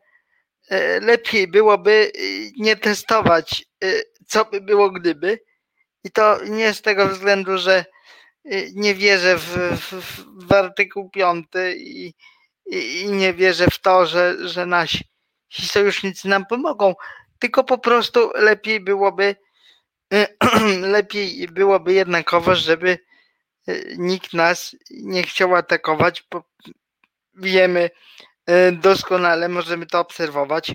[0.70, 2.12] E, lepiej byłoby
[2.58, 3.66] nie testować,
[4.28, 5.40] co by było gdyby.
[6.04, 7.86] I to nie z tego względu, że
[8.76, 12.14] nie wierzę w, w, w artykuł 5 i,
[12.66, 15.09] i, i, nie wierzę w to, że, że nasi
[15.50, 16.96] sojusznicy nam pomogą,
[17.40, 19.36] tylko po prostu lepiej byłoby
[20.82, 23.00] lepiej byłoby jednakowo, żeby
[23.98, 26.44] nikt nas nie chciał atakować, bo
[27.36, 27.90] wiemy,
[28.50, 30.72] E, doskonale możemy to obserwować,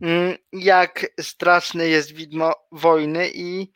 [0.00, 3.72] mm, jak straszne jest widmo wojny i,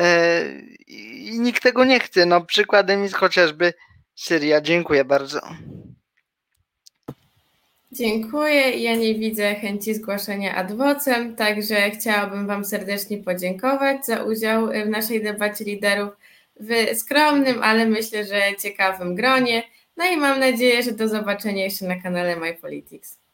[0.00, 0.42] e,
[0.86, 2.26] i nikt tego nie chce.
[2.26, 3.74] No, przykładem jest chociażby
[4.14, 4.60] Syria.
[4.60, 5.40] Dziękuję bardzo.
[7.96, 8.70] Dziękuję.
[8.70, 15.22] Ja nie widzę chęci zgłaszania adwocem, także chciałabym Wam serdecznie podziękować za udział w naszej
[15.22, 16.10] debacie liderów
[16.60, 19.62] w skromnym, ale myślę, że ciekawym gronie.
[19.96, 23.25] No i mam nadzieję, że do zobaczenia jeszcze na kanale My Politics.